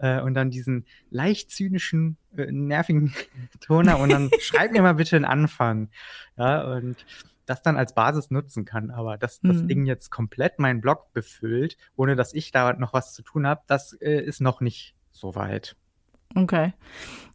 Äh, 0.00 0.20
und 0.20 0.34
dann 0.34 0.50
diesen 0.50 0.86
leicht 1.10 1.50
zynischen, 1.50 2.16
äh, 2.36 2.50
nervigen 2.50 3.14
Toner 3.60 3.98
und 3.98 4.10
dann 4.10 4.30
schreib 4.40 4.72
mir 4.72 4.82
mal 4.82 4.94
bitte 4.94 5.16
einen 5.16 5.24
Anfang. 5.24 5.90
Ja, 6.36 6.72
und 6.72 6.96
das 7.46 7.62
dann 7.62 7.76
als 7.76 7.94
Basis 7.94 8.30
nutzen 8.30 8.64
kann. 8.64 8.90
Aber 8.90 9.16
dass 9.16 9.40
das 9.40 9.62
mhm. 9.62 9.68
Ding 9.68 9.86
jetzt 9.86 10.10
komplett 10.10 10.58
meinen 10.58 10.80
Blog 10.80 11.12
befüllt, 11.12 11.76
ohne 11.96 12.16
dass 12.16 12.34
ich 12.34 12.50
da 12.50 12.72
noch 12.74 12.92
was 12.92 13.14
zu 13.14 13.22
tun 13.22 13.46
habe, 13.46 13.62
das 13.66 13.94
äh, 13.94 14.20
ist 14.20 14.40
noch 14.40 14.60
nicht 14.60 14.94
so 15.10 15.34
weit. 15.34 15.76
Okay. 16.34 16.74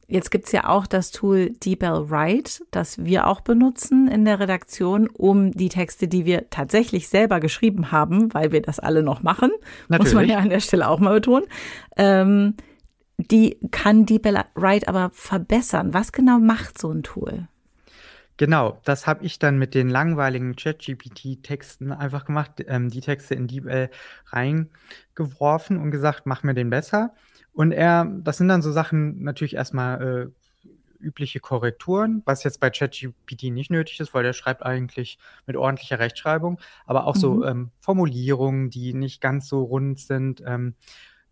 Jetzt 0.08 0.32
gibt 0.32 0.46
es 0.46 0.52
ja 0.52 0.68
auch 0.68 0.86
das 0.86 1.12
Tool 1.12 1.52
DeepL 1.52 2.10
Write, 2.10 2.63
das 2.72 3.04
wir 3.04 3.28
auch 3.28 3.42
benutzen 3.42 4.08
in 4.08 4.26
der 4.26 4.39
Redaktion, 4.39 5.08
um 5.08 5.52
die 5.52 5.70
Texte, 5.70 6.08
die 6.08 6.26
wir 6.26 6.50
tatsächlich 6.50 7.08
selber 7.08 7.39
geschrieben 7.39 7.92
haben, 7.92 8.34
weil 8.34 8.52
wir 8.52 8.62
das 8.62 8.80
alle 8.80 9.02
noch 9.02 9.24
machen, 9.24 9.52
Natürlich. 9.88 10.13
muss 10.13 10.22
man 10.22 10.30
ja 10.30 10.39
an 10.39 10.50
der 10.50 10.60
Stelle 10.60 10.89
auch 10.89 11.00
mal 11.00 11.13
betonen, 11.13 11.46
ähm, 11.96 12.56
die 13.18 13.58
kann 13.72 14.06
DeepL 14.06 14.44
Write 14.56 14.88
aber 14.88 15.12
verbessern. 15.13 15.94
Was 15.94 16.12
genau 16.12 16.39
macht 16.39 16.80
so 16.80 16.92
ein 16.92 17.04
Tool? 17.04 17.48
Genau, 18.38 18.80
das 18.84 19.06
habe 19.06 19.24
ich 19.24 19.38
dann 19.38 19.60
mit 19.60 19.76
den 19.76 19.89
langweiligen 19.89 20.56
ChatGPT-Texten 20.56 21.92
einfach 21.92 22.26
gemacht, 22.26 22.63
ähm, 22.68 22.89
die 22.89 23.02
Texte 23.02 23.36
in 23.36 23.48
DeepL 23.48 23.89
reingeworfen 24.28 25.80
und 25.80 25.92
gesagt, 25.92 26.26
mach 26.26 26.42
mir 26.42 26.56
den 26.56 26.72
besser. 26.72 27.13
Und 27.54 27.72
er, 27.72 28.06
das 28.06 28.38
sind 28.38 28.48
dann 28.48 28.62
so 28.62 28.72
Sachen 28.72 29.24
natürlich 29.24 29.56
erstmal 29.56 30.02
äh, 30.02 30.44
übliche 31.04 31.39
Korrekturen, 31.39 32.24
was 32.26 32.44
jetzt 32.44 32.60
bei 32.60 32.70
ChatGPT 32.70 33.44
nicht 33.52 33.70
nötig 33.70 34.00
ist, 34.00 34.13
weil 34.13 34.24
der 34.24 34.34
schreibt 34.34 34.63
eigentlich 34.63 35.20
mit 35.46 35.56
ordentlicher 35.56 36.00
Rechtschreibung, 36.00 36.60
aber 36.86 37.06
auch 37.06 37.16
mhm. 37.16 37.20
so 37.20 37.46
ähm, 37.46 37.72
Formulierungen, 37.80 38.70
die 38.70 38.94
nicht 38.94 39.22
ganz 39.22 39.48
so 39.48 39.63
rund 39.63 40.00
sind. 40.00 40.42
Ähm, 40.46 40.76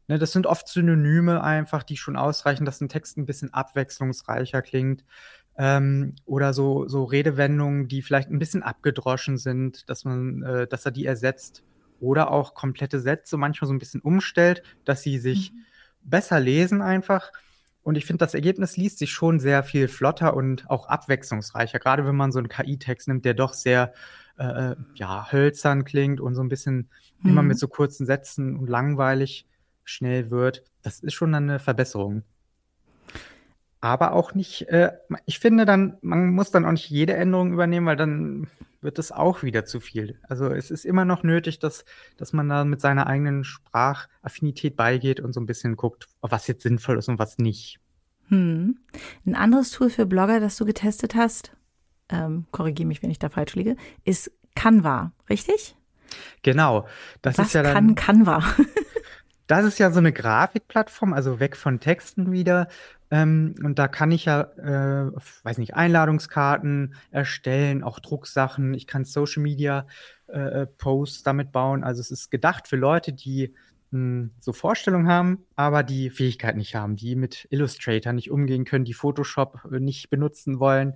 ne, 0.07 0.19
das 0.19 0.33
sind 0.33 0.45
oft 0.45 0.67
Synonyme 0.67 1.41
einfach, 1.41 1.83
die 1.83 1.97
schon 1.97 2.17
ausreichen, 2.17 2.65
dass 2.65 2.81
ein 2.81 2.89
Text 2.89 3.17
ein 3.17 3.25
bisschen 3.25 3.53
abwechslungsreicher 3.53 4.61
klingt. 4.61 5.03
Ähm, 5.57 6.15
oder 6.25 6.53
so, 6.53 6.87
so 6.87 7.03
Redewendungen, 7.03 7.87
die 7.87 8.01
vielleicht 8.01 8.29
ein 8.29 8.39
bisschen 8.39 8.63
abgedroschen 8.63 9.37
sind, 9.37 9.89
dass 9.89 10.05
man, 10.05 10.43
äh, 10.43 10.67
dass 10.67 10.85
er 10.85 10.91
die 10.91 11.05
ersetzt. 11.05 11.63
Oder 11.99 12.31
auch 12.31 12.55
komplette 12.55 12.99
Sätze 12.99 13.37
manchmal 13.37 13.67
so 13.67 13.73
ein 13.75 13.79
bisschen 13.79 14.01
umstellt, 14.01 14.63
dass 14.85 15.03
sie 15.03 15.19
sich 15.19 15.51
mhm 15.51 15.61
besser 16.03 16.39
lesen 16.39 16.81
einfach. 16.81 17.31
Und 17.83 17.95
ich 17.95 18.05
finde, 18.05 18.19
das 18.19 18.33
Ergebnis 18.33 18.77
liest 18.77 18.99
sich 18.99 19.11
schon 19.11 19.39
sehr 19.39 19.63
viel 19.63 19.87
flotter 19.87 20.35
und 20.35 20.69
auch 20.69 20.87
abwechslungsreicher. 20.87 21.79
Gerade 21.79 22.05
wenn 22.05 22.15
man 22.15 22.31
so 22.31 22.39
einen 22.39 22.49
KI-Text 22.49 23.07
nimmt, 23.07 23.25
der 23.25 23.33
doch 23.33 23.53
sehr 23.53 23.93
äh, 24.37 24.71
äh, 24.71 24.75
ja, 24.95 25.31
hölzern 25.31 25.83
klingt 25.83 26.21
und 26.21 26.35
so 26.35 26.41
ein 26.41 26.49
bisschen 26.49 26.89
mhm. 27.21 27.29
immer 27.29 27.43
mit 27.43 27.57
so 27.57 27.67
kurzen 27.67 28.05
Sätzen 28.05 28.55
und 28.55 28.69
langweilig 28.69 29.47
schnell 29.83 30.29
wird. 30.29 30.63
Das 30.83 30.99
ist 30.99 31.13
schon 31.13 31.33
eine 31.33 31.59
Verbesserung 31.59 32.23
aber 33.81 34.13
auch 34.13 34.35
nicht, 34.35 34.69
äh, 34.69 34.91
ich 35.25 35.39
finde 35.39 35.65
dann, 35.65 35.97
man 36.01 36.29
muss 36.29 36.51
dann 36.51 36.65
auch 36.65 36.71
nicht 36.71 36.89
jede 36.89 37.15
Änderung 37.15 37.51
übernehmen, 37.51 37.87
weil 37.87 37.95
dann 37.95 38.47
wird 38.79 38.99
es 38.99 39.11
auch 39.11 39.43
wieder 39.43 39.65
zu 39.65 39.79
viel. 39.79 40.19
Also 40.27 40.47
es 40.49 40.71
ist 40.71 40.85
immer 40.85 41.03
noch 41.03 41.23
nötig, 41.23 41.59
dass, 41.59 41.83
dass 42.17 42.31
man 42.31 42.47
da 42.47 42.63
mit 42.63 42.79
seiner 42.79 43.07
eigenen 43.07 43.43
Sprachaffinität 43.43 44.75
beigeht 44.75 45.19
und 45.19 45.33
so 45.33 45.39
ein 45.39 45.45
bisschen 45.45 45.75
guckt, 45.75 46.07
was 46.21 46.47
jetzt 46.47 46.63
sinnvoll 46.63 46.97
ist 46.97 47.09
und 47.09 47.19
was 47.19 47.37
nicht. 47.37 47.79
Hm. 48.29 48.77
Ein 49.25 49.35
anderes 49.35 49.71
Tool 49.71 49.89
für 49.89 50.05
Blogger, 50.05 50.39
das 50.39 50.55
du 50.57 50.65
getestet 50.65 51.15
hast, 51.15 51.51
ähm, 52.09 52.45
korrigiere 52.51 52.87
mich, 52.87 53.01
wenn 53.03 53.11
ich 53.11 53.19
da 53.19 53.29
falsch 53.29 53.55
liege, 53.55 53.75
ist 54.05 54.31
Canva, 54.55 55.11
richtig? 55.29 55.75
Genau. 56.41 56.87
Das 57.21 57.37
Was 57.37 57.47
ist 57.47 57.53
ja 57.53 57.63
kann 57.63 57.87
dann, 57.87 57.95
Canva? 57.95 58.43
das 59.47 59.65
ist 59.65 59.79
ja 59.79 59.91
so 59.91 59.99
eine 59.99 60.13
Grafikplattform, 60.13 61.13
also 61.13 61.39
weg 61.39 61.55
von 61.55 61.79
Texten 61.79 62.31
wieder. 62.31 62.67
Ähm, 63.11 63.55
und 63.61 63.77
da 63.77 63.89
kann 63.89 64.11
ich 64.11 64.25
ja, 64.25 64.41
äh, 64.41 65.11
weiß 65.43 65.57
nicht, 65.57 65.75
Einladungskarten 65.75 66.95
erstellen, 67.11 67.83
auch 67.83 67.99
Drucksachen. 67.99 68.73
Ich 68.73 68.87
kann 68.87 69.03
Social 69.03 69.43
Media 69.43 69.85
äh, 70.27 70.65
Posts 70.65 71.23
damit 71.23 71.51
bauen. 71.51 71.83
Also 71.83 71.99
es 71.99 72.09
ist 72.09 72.31
gedacht 72.31 72.69
für 72.69 72.77
Leute, 72.77 73.11
die 73.11 73.53
mh, 73.91 74.29
so 74.39 74.53
Vorstellungen 74.53 75.07
haben, 75.09 75.45
aber 75.55 75.83
die 75.83 76.09
Fähigkeit 76.09 76.55
nicht 76.55 76.73
haben, 76.75 76.95
die 76.95 77.17
mit 77.17 77.47
Illustrator 77.51 78.13
nicht 78.13 78.31
umgehen 78.31 78.63
können, 78.63 78.85
die 78.85 78.93
Photoshop 78.93 79.59
äh, 79.69 79.81
nicht 79.81 80.09
benutzen 80.09 80.59
wollen. 80.59 80.93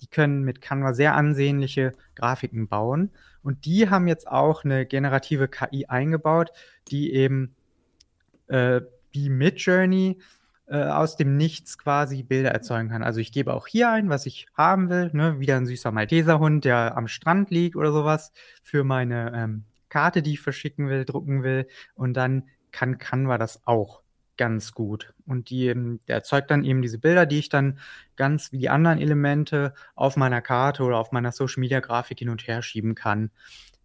Die 0.00 0.06
können 0.06 0.44
mit 0.44 0.62
Canva 0.62 0.94
sehr 0.94 1.14
ansehnliche 1.16 1.92
Grafiken 2.14 2.68
bauen. 2.68 3.10
Und 3.42 3.66
die 3.66 3.90
haben 3.90 4.08
jetzt 4.08 4.26
auch 4.26 4.64
eine 4.64 4.86
generative 4.86 5.48
KI 5.48 5.86
eingebaut, 5.86 6.50
die 6.90 7.12
eben 7.12 7.54
äh, 8.46 8.80
wie 9.12 9.28
Midjourney 9.28 10.18
äh, 10.70 10.82
aus 10.84 11.16
dem 11.16 11.36
Nichts 11.36 11.78
quasi 11.78 12.22
Bilder 12.22 12.50
erzeugen 12.50 12.90
kann. 12.90 13.02
Also 13.02 13.20
ich 13.20 13.32
gebe 13.32 13.54
auch 13.54 13.66
hier 13.66 13.90
ein, 13.90 14.10
was 14.10 14.26
ich 14.26 14.46
haben 14.54 14.90
will, 14.90 15.10
ne? 15.12 15.40
wieder 15.40 15.56
ein 15.56 15.66
süßer 15.66 15.92
Malteserhund, 15.92 16.64
der 16.64 16.96
am 16.96 17.08
Strand 17.08 17.50
liegt 17.50 17.76
oder 17.76 17.92
sowas, 17.92 18.32
für 18.62 18.84
meine 18.84 19.32
ähm, 19.34 19.64
Karte, 19.88 20.22
die 20.22 20.34
ich 20.34 20.40
verschicken 20.40 20.88
will, 20.88 21.04
drucken 21.04 21.42
will. 21.42 21.66
Und 21.94 22.14
dann 22.14 22.44
kann 22.70 22.98
Canva 22.98 23.38
das 23.38 23.66
auch 23.66 24.02
ganz 24.36 24.72
gut. 24.72 25.12
Und 25.26 25.50
die, 25.50 25.66
ähm, 25.66 26.00
der 26.06 26.16
erzeugt 26.16 26.50
dann 26.50 26.64
eben 26.64 26.80
diese 26.80 26.98
Bilder, 26.98 27.26
die 27.26 27.38
ich 27.38 27.48
dann 27.48 27.78
ganz 28.16 28.52
wie 28.52 28.58
die 28.58 28.68
anderen 28.68 28.98
Elemente 28.98 29.74
auf 29.94 30.16
meiner 30.16 30.40
Karte 30.40 30.82
oder 30.84 30.98
auf 30.98 31.12
meiner 31.12 31.32
Social 31.32 31.60
Media 31.60 31.80
Grafik 31.80 32.18
hin 32.18 32.28
und 32.28 32.46
her 32.46 32.62
schieben 32.62 32.94
kann. 32.94 33.30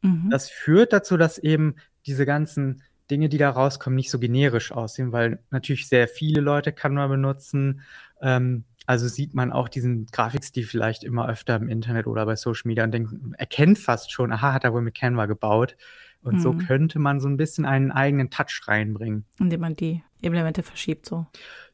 Mhm. 0.02 0.30
Das 0.30 0.50
führt 0.50 0.94
dazu, 0.94 1.18
dass 1.18 1.38
eben 1.38 1.76
diese 2.06 2.26
ganzen 2.26 2.84
Dinge, 3.14 3.30
die 3.30 3.38
da 3.38 3.52
rauskommen, 3.52 3.96
nicht 3.96 4.10
so 4.10 4.18
generisch 4.18 4.72
aussehen, 4.72 5.12
weil 5.12 5.40
natürlich 5.52 5.88
sehr 5.88 6.08
viele 6.08 6.42
Leute 6.42 6.74
Canva 6.74 7.06
benutzen. 7.08 7.82
Ähm, 8.22 8.64
also 8.88 9.08
sieht 9.08 9.36
man 9.36 9.52
auch 9.52 9.70
diesen 9.70 10.08
Grafikstil 10.08 10.66
vielleicht 10.66 11.04
immer 11.04 11.30
öfter 11.30 11.56
im 11.56 11.70
Internet 11.70 12.08
oder 12.08 12.26
bei 12.26 12.36
Social 12.36 12.64
Media 12.66 12.84
und 12.84 12.92
denkt, 12.92 13.14
erkennt 13.38 13.78
fast 13.78 14.12
schon, 14.12 14.32
aha, 14.32 14.54
hat 14.54 14.64
er 14.64 14.74
wohl 14.74 14.82
mit 14.82 14.96
Canva 14.96 15.28
gebaut. 15.28 15.78
Und 16.24 16.42
so 16.42 16.54
Mhm. 16.54 16.58
könnte 16.58 17.00
man 17.00 17.20
so 17.20 17.28
ein 17.28 17.38
bisschen 17.38 17.66
einen 17.66 17.92
eigenen 17.92 18.32
Touch 18.32 18.64
reinbringen. 18.66 19.26
Indem 19.40 19.62
man 19.62 19.76
die 19.76 20.04
Elemente 20.24 20.64
verschiebt 20.64 21.06
so. 21.06 21.26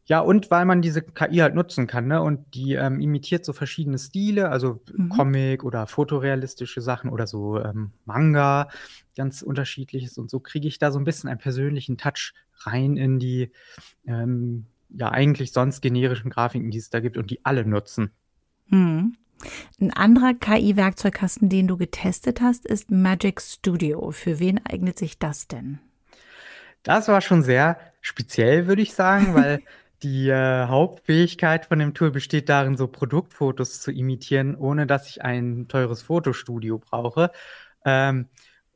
Ja, 0.06 0.22
und 0.22 0.50
weil 0.50 0.66
man 0.66 0.82
diese 0.82 1.04
KI 1.04 1.38
halt 1.38 1.54
nutzen 1.54 1.86
kann, 1.86 2.08
ne? 2.08 2.22
Und 2.22 2.56
die 2.56 2.74
ähm, 2.74 3.00
imitiert 3.00 3.46
so 3.46 3.54
verschiedene 3.54 4.00
Stile, 4.00 4.50
also 4.50 4.82
Mhm. 4.92 5.10
Comic 5.10 5.64
oder 5.64 5.86
fotorealistische 5.86 6.82
Sachen 6.82 7.12
oder 7.12 7.28
so 7.28 7.60
ähm, 7.60 7.92
Manga, 8.06 8.70
ganz 9.16 9.44
unterschiedliches. 9.44 10.18
Und 10.18 10.32
so 10.32 10.40
kriege 10.40 10.68
ich 10.68 10.80
da 10.80 10.92
so 10.92 10.98
ein 10.98 11.04
bisschen 11.04 11.30
einen 11.30 11.40
persönlichen 11.40 11.98
Touch 11.98 12.34
rein 12.62 12.98
in 12.98 13.20
die 13.20 13.52
ähm, 14.08 14.66
ja 14.90 15.12
eigentlich 15.12 15.52
sonst 15.52 15.82
generischen 15.82 16.32
Grafiken, 16.32 16.72
die 16.72 16.80
es 16.80 16.90
da 16.90 17.00
gibt 17.00 17.18
und 17.18 17.30
die 17.30 17.46
alle 17.46 17.64
nutzen. 17.66 18.12
Mhm. 18.68 19.16
Ein 19.80 19.94
anderer 19.94 20.34
KI-Werkzeugkasten, 20.34 21.50
den 21.50 21.68
du 21.68 21.78
getestet 21.78 22.42
hast, 22.42 22.66
ist 22.66 22.92
Magic 22.92 23.40
Studio. 23.42 24.12
Für 24.12 24.40
wen 24.40 24.60
eignet 24.66 24.98
sich 24.98 25.18
das 25.20 25.48
denn? 25.48 25.80
Das 26.84 27.08
war 27.08 27.22
schon 27.22 27.44
sehr 27.44 27.78
speziell, 28.02 28.68
würde 28.68 28.82
ich 28.82 28.94
sagen, 28.94 29.34
weil 29.36 29.62
die 30.04 30.30
äh, 30.30 30.66
Hauptfähigkeit 30.68 31.66
von 31.66 31.80
dem 31.80 31.94
Tool 31.94 32.12
besteht 32.12 32.50
darin, 32.50 32.78
so 32.78 32.88
Produktfotos 32.88 33.82
zu 33.82 33.92
imitieren, 33.92 34.56
ohne 34.56 34.88
dass 34.88 35.10
ich 35.10 35.24
ein 35.24 35.68
teures 35.68 36.02
Fotostudio 36.02 36.78
brauche. 36.80 37.32
Ähm, 37.86 38.28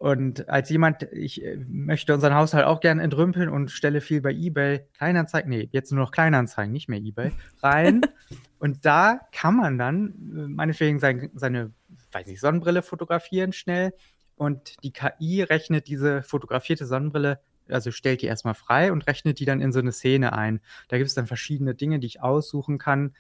und 0.04 0.50
als 0.50 0.70
jemand, 0.70 1.04
ich 1.14 1.46
äh, 1.46 1.56
möchte 1.66 2.14
unseren 2.14 2.34
Haushalt 2.34 2.66
auch 2.66 2.82
gerne 2.82 3.02
entrümpeln 3.02 3.48
und 3.48 3.72
stelle 3.72 4.02
viel 4.02 4.20
bei 4.20 4.32
eBay 4.32 4.86
Kleinanzeigen, 4.98 5.50
nee, 5.50 5.70
jetzt 5.72 5.94
nur 5.94 6.02
noch 6.04 6.12
Kleinanzeigen, 6.12 6.74
nicht 6.74 6.90
mehr 6.90 7.00
eBay, 7.00 7.32
rein. 7.62 8.02
und 8.60 8.86
da 8.86 9.22
kann 9.32 9.56
man 9.56 9.78
dann 9.78 10.10
äh, 10.36 10.48
meinetwegen 10.50 11.00
sein, 11.00 11.32
seine, 11.36 11.72
weiß 12.12 12.28
ich, 12.28 12.42
Sonnenbrille 12.42 12.82
fotografieren 12.82 13.54
schnell. 13.54 13.94
Und 14.36 14.84
die 14.84 14.92
KI 14.92 15.42
rechnet 15.42 15.88
diese 15.88 16.22
fotografierte 16.22 16.86
Sonnenbrille 16.86 17.40
also 17.70 17.92
stellt 17.92 18.22
die 18.22 18.28
erstmal 18.28 18.54
frei 18.54 18.92
und 18.92 19.08
rechnet 19.08 19.40
die 19.40 19.46
dann 19.46 19.62
in 19.62 19.72
so 19.72 19.80
eine 19.80 19.92
Szene 19.92 20.34
ein. 20.34 20.62
Da 20.88 20.98
gibt 20.98 21.08
es 21.08 21.16
dann 21.16 21.28
verschiedene 21.28 21.76
Dinge, 21.76 22.00
die 22.00 22.08
ich 22.08 22.22
aussuchen 22.22 22.78
kann. 22.78 23.16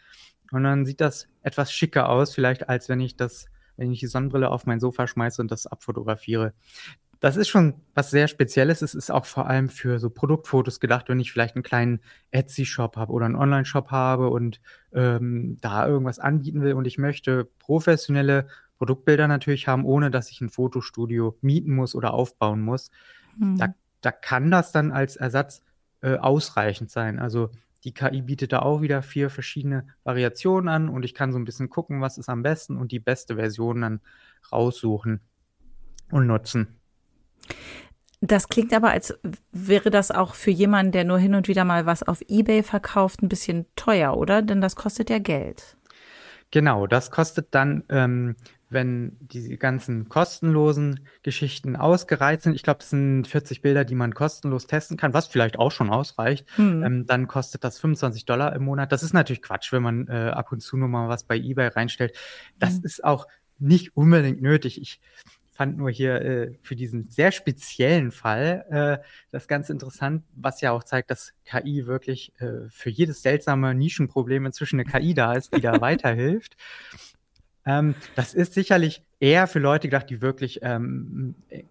Und 0.51 0.63
dann 0.63 0.86
sieht 0.86 1.01
das 1.01 1.27
etwas 1.41 1.71
schicker 1.71 2.10
aus, 2.10 2.34
vielleicht 2.34 2.69
als 2.69 2.89
wenn 2.89 2.99
ich 2.99 3.15
das, 3.15 3.47
wenn 3.77 3.91
ich 3.91 3.99
die 3.99 4.08
Sonnenbrille 4.08 4.49
auf 4.49 4.65
mein 4.65 4.79
Sofa 4.79 5.08
schmeiße 5.08 5.41
und 5.41 5.51
das 5.51 5.67
abfotografiere. 5.67 6.53
Das 7.19 7.38
ist 7.38 7.47
schon 7.47 7.75
was 7.93 8.12
sehr 8.12 8.27
Spezielles. 8.27 8.82
Es 8.82 8.93
ist 8.93 9.10
auch 9.10 9.25
vor 9.25 9.47
allem 9.47 9.69
für 9.69 9.97
so 9.97 10.10
Produktfotos 10.10 10.82
gedacht, 10.82 11.08
wenn 11.08 11.21
ich 11.21 11.32
vielleicht 11.32 11.56
einen 11.56 11.63
kleinen 11.63 12.01
Etsy-Shop 12.32 12.97
habe 12.97 13.13
oder 13.13 13.25
einen 13.25 13.38
Online-Shop 13.38 13.91
habe 13.91 14.27
und 14.27 14.60
ähm, 14.93 15.58
da 15.62 15.88
irgendwas 15.88 16.19
anbieten 16.19 16.62
will 16.62 16.73
und 16.73 16.86
ich 16.86 16.97
möchte 16.97 17.45
professionelle 17.60 18.47
Produktbilder 18.77 19.29
natürlich 19.29 19.69
haben, 19.69 19.86
ohne 19.86 20.12
dass 20.12 20.29
ich 20.29 20.41
ein 20.41 20.49
Fotostudio 20.49 21.38
mieten 21.39 21.73
muss 21.73 21.95
oder 21.95 22.13
aufbauen 22.13 22.62
muss. 22.62 22.91
Mhm. 23.38 23.58
Da 23.58 23.73
da 24.04 24.12
kann 24.12 24.52
das 24.52 24.72
dann 24.72 24.92
als 24.92 25.16
Ersatz 25.16 25.63
äh, 26.02 26.18
ausreichend 26.18 26.92
sein. 26.92 27.20
Also 27.20 27.50
die 27.84 27.94
KI 27.94 28.22
bietet 28.22 28.54
da 28.54 28.60
auch 28.60 28.82
wieder 28.82 29.02
vier 29.02 29.30
verschiedene 29.30 29.88
Variationen 30.04 30.70
an 30.70 30.89
und 30.89 31.04
ich 31.04 31.13
kann 31.13 31.32
so 31.32 31.39
ein 31.39 31.46
bisschen 31.46 31.70
gucken, 31.70 32.02
was 32.02 32.18
ist 32.18 32.30
am 32.30 32.44
besten 32.44 32.78
und 32.78 32.92
die 32.92 33.00
beste 33.00 33.36
Version 33.36 33.82
dann 33.82 34.00
raussuchen 34.52 35.22
und 36.12 36.28
nutzen. 36.28 36.80
Das 38.22 38.48
klingt 38.48 38.74
aber, 38.74 38.92
als 38.92 39.20
wäre 39.52 39.89
das 39.89 40.10
auch 40.10 40.34
für 40.34 40.52
jemanden, 40.52 40.94
der 40.94 41.04
nur 41.04 41.18
hin 41.18 41.36
und 41.36 41.50
wieder 41.50 41.66
mal 41.66 41.86
was 41.86 42.04
auf 42.04 42.22
eBay 42.30 42.63
verkauft, 42.63 43.22
ein 43.22 43.28
bisschen 43.28 43.66
teuer, 43.76 44.16
oder? 44.16 44.42
Denn 44.42 44.62
das 44.62 44.78
kostet 44.78 45.10
ja 45.10 45.20
Geld. 45.20 45.76
Genau, 46.52 46.88
das 46.88 47.12
kostet 47.12 47.48
dann, 47.52 47.84
ähm, 47.89 48.36
wenn 48.74 49.18
diese 49.22 49.58
ganzen 49.58 50.10
kostenlosen 50.10 51.08
Geschichten 51.22 51.76
ausgereizt 51.76 52.44
sind, 52.44 52.56
ich 52.56 52.64
glaube, 52.64 52.80
das 52.80 52.90
sind 52.90 53.26
40 53.28 53.62
Bilder, 53.62 53.86
die 53.86 53.96
man 53.96 54.14
kostenlos 54.14 54.68
testen 54.68 54.98
kann, 54.98 55.14
was 55.14 55.28
vielleicht 55.28 55.58
auch 55.60 55.72
schon 55.72 55.90
ausreicht, 55.90 56.48
Hm. 56.56 56.84
ähm, 56.84 57.06
dann 57.06 57.28
kostet 57.28 57.64
das 57.64 57.80
25 57.80 58.26
Dollar 58.26 58.54
im 58.56 58.64
Monat. 58.64 58.92
Das 58.92 59.04
ist 59.04 59.14
natürlich 59.14 59.42
Quatsch, 59.42 59.72
wenn 59.72 59.84
man 59.84 60.08
äh, 60.08 60.32
ab 60.34 60.52
und 60.52 60.62
zu 60.62 60.78
nur 60.78 60.88
mal 60.88 61.08
was 61.10 61.24
bei 61.24 61.38
eBay 61.38 61.68
reinstellt. 61.70 62.16
Das 62.60 62.80
Mhm. 62.80 62.86
ist 62.86 63.04
auch 63.04 63.28
nicht 63.60 63.96
unbedingt 63.96 64.42
nötig. 64.42 64.82
Ich 64.82 65.00
fand 65.56 65.78
nur 65.78 65.92
hier 65.92 66.16
äh, 66.22 66.58
für 66.64 66.76
diesen 66.76 67.10
sehr 67.10 67.32
speziellen 67.32 68.12
Fall 68.12 68.66
äh, 69.02 69.06
das 69.32 69.48
ganz 69.48 69.70
interessant, 69.70 70.24
was 70.36 70.62
ja 70.62 70.72
auch 70.72 70.84
zeigt, 70.84 71.12
dass 71.12 71.34
KI 71.46 71.86
wirklich 71.86 72.34
äh, 72.40 72.68
für 72.70 72.90
jedes 72.90 73.22
seltsame 73.22 73.76
Nischenproblem 73.76 74.48
inzwischen 74.48 74.80
eine 74.80 74.90
KI 74.90 75.14
da 75.14 75.34
ist, 75.34 75.54
die 75.56 75.62
da 75.62 75.80
weiterhilft. 75.82 76.56
Ähm, 77.65 77.95
das 78.15 78.34
ist 78.34 78.54
sicherlich 78.54 79.04
eher 79.19 79.47
für 79.47 79.60
Leute 79.60 79.88
gedacht, 79.88 80.10
die 80.10 80.21
wirklich 80.21 80.60
ähm, 80.63 81.36
äh, 81.49 81.63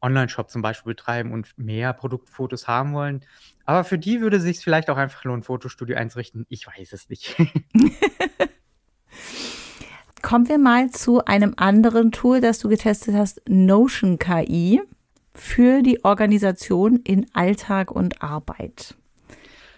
Online-Shop 0.00 0.50
zum 0.50 0.62
Beispiel 0.62 0.94
betreiben 0.94 1.32
und 1.32 1.56
mehr 1.56 1.92
Produktfotos 1.92 2.66
haben 2.66 2.92
wollen. 2.92 3.24
Aber 3.64 3.84
für 3.84 3.98
die 3.98 4.20
würde 4.20 4.40
sich 4.40 4.58
vielleicht 4.58 4.90
auch 4.90 4.96
einfach 4.96 5.24
nur 5.24 5.36
ein 5.36 5.44
Fotostudio 5.44 5.96
einzurichten. 5.96 6.44
Ich 6.48 6.66
weiß 6.66 6.92
es 6.92 7.08
nicht. 7.08 7.36
Kommen 10.22 10.48
wir 10.48 10.58
mal 10.58 10.90
zu 10.90 11.24
einem 11.24 11.54
anderen 11.56 12.10
Tool, 12.12 12.40
das 12.40 12.58
du 12.58 12.68
getestet 12.68 13.14
hast, 13.14 13.42
Notion 13.48 14.18
KI 14.18 14.80
für 15.34 15.82
die 15.82 16.04
Organisation 16.04 16.96
in 16.96 17.26
Alltag 17.32 17.90
und 17.90 18.22
Arbeit. 18.22 18.94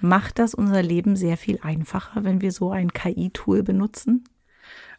Macht 0.00 0.38
das 0.38 0.54
unser 0.54 0.82
Leben 0.82 1.16
sehr 1.16 1.36
viel 1.36 1.58
einfacher, 1.62 2.24
wenn 2.24 2.40
wir 2.40 2.52
so 2.52 2.70
ein 2.70 2.92
KI-Tool 2.92 3.62
benutzen? 3.62 4.24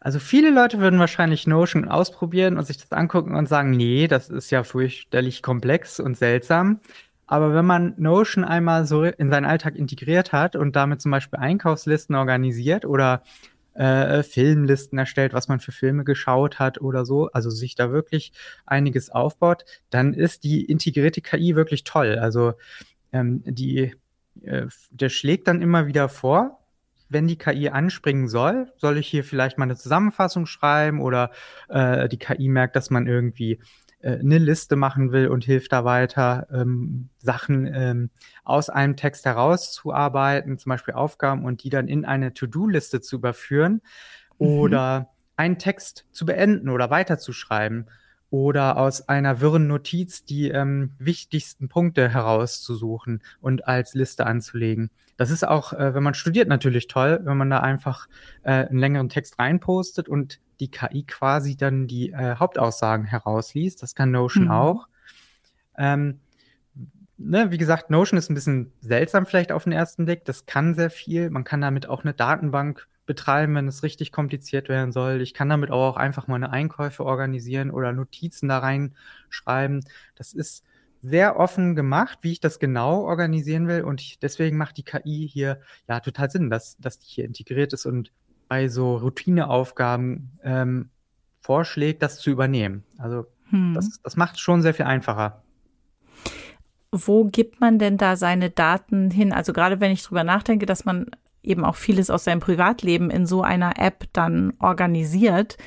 Also 0.06 0.20
viele 0.20 0.52
Leute 0.52 0.78
würden 0.78 1.00
wahrscheinlich 1.00 1.48
Notion 1.48 1.88
ausprobieren 1.88 2.60
und 2.60 2.68
sich 2.68 2.78
das 2.78 2.92
angucken 2.92 3.34
und 3.34 3.50
sagen, 3.50 3.72
nee, 3.72 4.08
das 4.08 4.30
ist 4.30 4.52
ja 4.52 4.64
fürchterlich 4.64 5.42
komplex 5.42 6.00
und 6.00 6.16
seltsam. 6.16 6.80
Aber 7.26 7.56
wenn 7.56 7.66
man 7.66 7.96
Notion 7.98 8.44
einmal 8.44 8.86
so 8.86 9.04
in 9.04 9.32
seinen 9.32 9.46
Alltag 9.46 9.76
integriert 9.76 10.32
hat 10.32 10.56
und 10.56 10.76
damit 10.76 11.02
zum 11.02 11.10
Beispiel 11.10 11.40
Einkaufslisten 11.40 12.16
organisiert 12.16 12.86
oder 12.86 13.24
äh, 13.74 14.22
Filmlisten 14.22 15.00
erstellt, 15.00 15.34
was 15.34 15.48
man 15.48 15.60
für 15.60 15.72
Filme 15.72 16.04
geschaut 16.04 16.60
hat 16.60 16.80
oder 16.80 17.04
so, 17.04 17.32
also 17.32 17.50
sich 17.50 17.74
da 17.74 17.92
wirklich 17.92 18.32
einiges 18.68 19.10
aufbaut, 19.10 19.66
dann 19.90 20.14
ist 20.14 20.44
die 20.44 20.66
integrierte 20.66 21.22
KI 21.22 21.56
wirklich 21.56 21.84
toll. 21.84 22.20
Also 22.20 22.54
ähm, 23.12 23.42
die, 23.44 23.96
äh, 24.44 24.68
der 24.92 25.10
schlägt 25.10 25.48
dann 25.48 25.64
immer 25.64 25.88
wieder 25.88 26.10
vor, 26.10 26.60
wenn 27.10 27.28
die 27.28 27.38
KI 27.38 27.70
anspringen 27.70 28.28
soll, 28.28 28.72
soll 28.78 28.98
ich 28.98 29.08
hier 29.08 29.24
vielleicht 29.24 29.58
mal 29.58 29.66
eine 29.66 29.76
Zusammenfassung 29.76 30.46
schreiben 30.46 31.02
oder 31.02 31.32
äh, 31.70 32.08
die 32.10 32.18
KI 32.18 32.50
merkt, 32.50 32.76
dass 32.76 32.90
man 32.90 33.08
irgendwie 33.08 33.60
äh, 34.00 34.20
eine 34.20 34.38
Liste 34.38 34.76
machen 34.76 35.12
will 35.12 35.28
und 35.28 35.44
hilft 35.46 35.74
da 35.74 35.86
weiter, 35.86 36.48
ähm, 36.52 37.10
Sachen 37.18 37.72
ähm, 37.74 38.10
aus 38.44 38.70
einem 38.70 38.96
Text 38.96 39.26
herauszuarbeiten, 39.26 40.58
zum 40.58 40.70
Beispiel 40.70 40.94
Aufgaben 40.94 41.46
und 41.46 41.64
die 41.64 41.70
dann 41.70 41.88
in 41.88 42.06
eine 42.06 42.34
To-Do-Liste 42.34 43.02
zu 43.02 43.18
überführen 43.18 43.82
Mhm. 44.40 44.48
oder 44.48 45.10
einen 45.36 45.58
Text 45.58 46.06
zu 46.12 46.26
beenden 46.26 46.70
oder 46.70 46.90
weiterzuschreiben 46.90 47.90
oder 48.36 48.76
aus 48.76 49.08
einer 49.08 49.40
wirren 49.40 49.68
Notiz 49.68 50.26
die 50.26 50.50
ähm, 50.50 50.92
wichtigsten 51.00 51.70
Punkte 51.70 52.10
herauszusuchen 52.10 53.24
und 53.40 53.66
als 53.66 53.94
Liste 53.94 54.26
anzulegen. 54.26 54.92
Das 55.16 55.32
ist 55.32 55.48
auch, 55.48 55.72
äh, 55.72 55.96
wenn 55.96 56.04
man 56.04 56.16
studiert, 56.16 56.50
natürlich 56.50 56.88
toll, 56.88 57.22
wenn 57.24 57.38
man 57.38 57.50
da 57.50 57.62
einfach 57.62 58.10
äh, 58.44 58.68
einen 58.68 58.80
längeren 58.80 59.08
Text 59.08 59.40
reinpostet 59.40 60.10
und 60.10 60.42
die 60.60 60.70
KI 60.70 61.04
quasi 61.04 61.56
dann 61.56 61.88
die 61.88 62.12
äh, 62.12 62.36
Hauptaussagen 62.36 63.06
herausliest. 63.06 63.82
Das 63.82 63.96
kann 63.96 64.12
Notion 64.12 64.46
mhm. 64.46 64.52
auch. 64.52 64.90
Ähm, 65.78 66.20
ne, 67.18 67.52
wie 67.52 67.58
gesagt, 67.58 67.90
Notion 67.90 68.18
ist 68.18 68.30
ein 68.30 68.36
bisschen 68.36 68.74
seltsam 68.82 69.26
vielleicht 69.26 69.54
auf 69.54 69.64
den 69.64 69.72
ersten 69.72 70.04
Blick. 70.04 70.26
Das 70.26 70.46
kann 70.46 70.76
sehr 70.76 70.90
viel. 70.90 71.30
Man 71.30 71.46
kann 71.46 71.62
damit 71.62 71.88
auch 71.88 72.04
eine 72.04 72.14
Datenbank 72.14 72.86
betreiben, 73.06 73.56
wenn 73.56 73.68
es 73.68 73.84
richtig 73.84 74.12
kompliziert 74.12 74.70
werden 74.70 74.92
soll. 74.92 75.22
Ich 75.22 75.34
kann 75.34 75.50
damit 75.50 75.72
auch 75.72 75.98
einfach 75.98 76.28
meine 76.28 76.52
Einkäufe 76.52 77.06
organisieren 77.06 77.72
oder 77.72 77.92
Notizen 77.92 78.48
da 78.50 78.60
reinschreiben. 78.60 79.86
Das 80.16 80.34
ist 80.34 80.64
sehr 81.02 81.38
offen 81.38 81.76
gemacht, 81.76 82.20
wie 82.22 82.32
ich 82.32 82.40
das 82.40 82.60
genau 82.60 83.02
organisieren 83.02 83.68
will. 83.68 83.84
Und 83.84 84.02
ich, 84.02 84.20
deswegen 84.20 84.58
macht 84.58 84.78
die 84.78 84.84
KI 84.84 85.30
hier 85.32 85.60
ja 85.88 86.00
total 86.00 86.30
Sinn, 86.32 86.50
dass, 86.50 86.78
dass 86.78 87.00
die 87.00 87.08
hier 87.08 87.26
integriert 87.26 87.74
ist 87.74 87.86
und 87.86 88.12
bei 88.48 88.68
so 88.68 88.98
Routineaufgaben 88.98 90.40
ähm, 90.44 90.90
vorschlägt, 91.42 92.02
das 92.02 92.20
zu 92.20 92.32
übernehmen. 92.32 92.84
Also 92.98 93.26
hm. 93.50 93.74
das, 93.76 94.02
das 94.02 94.16
macht 94.16 94.36
es 94.36 94.42
schon 94.42 94.62
sehr 94.62 94.74
viel 94.74 94.86
einfacher. 94.86 95.44
Wo 96.92 97.26
gibt 97.26 97.60
man 97.60 97.78
denn 97.78 97.98
da 97.98 98.16
seine 98.16 98.50
Daten 98.50 99.12
hin? 99.12 99.34
Also 99.34 99.54
gerade 99.54 99.80
wenn 99.80 99.92
ich 99.92 100.04
drüber 100.04 100.24
nachdenke, 100.24 100.66
dass 100.66 100.86
man 100.86 101.12
eben 101.48 101.66
auch 101.66 101.76
vieles 101.76 102.10
aus 102.10 102.24
seinem 102.24 102.40
Privatleben 102.40 103.10
in 103.10 103.26
so 103.26 103.42
einer 103.42 103.80
App 103.80 104.06
dann 104.14 104.54
organisiert. 104.60 105.58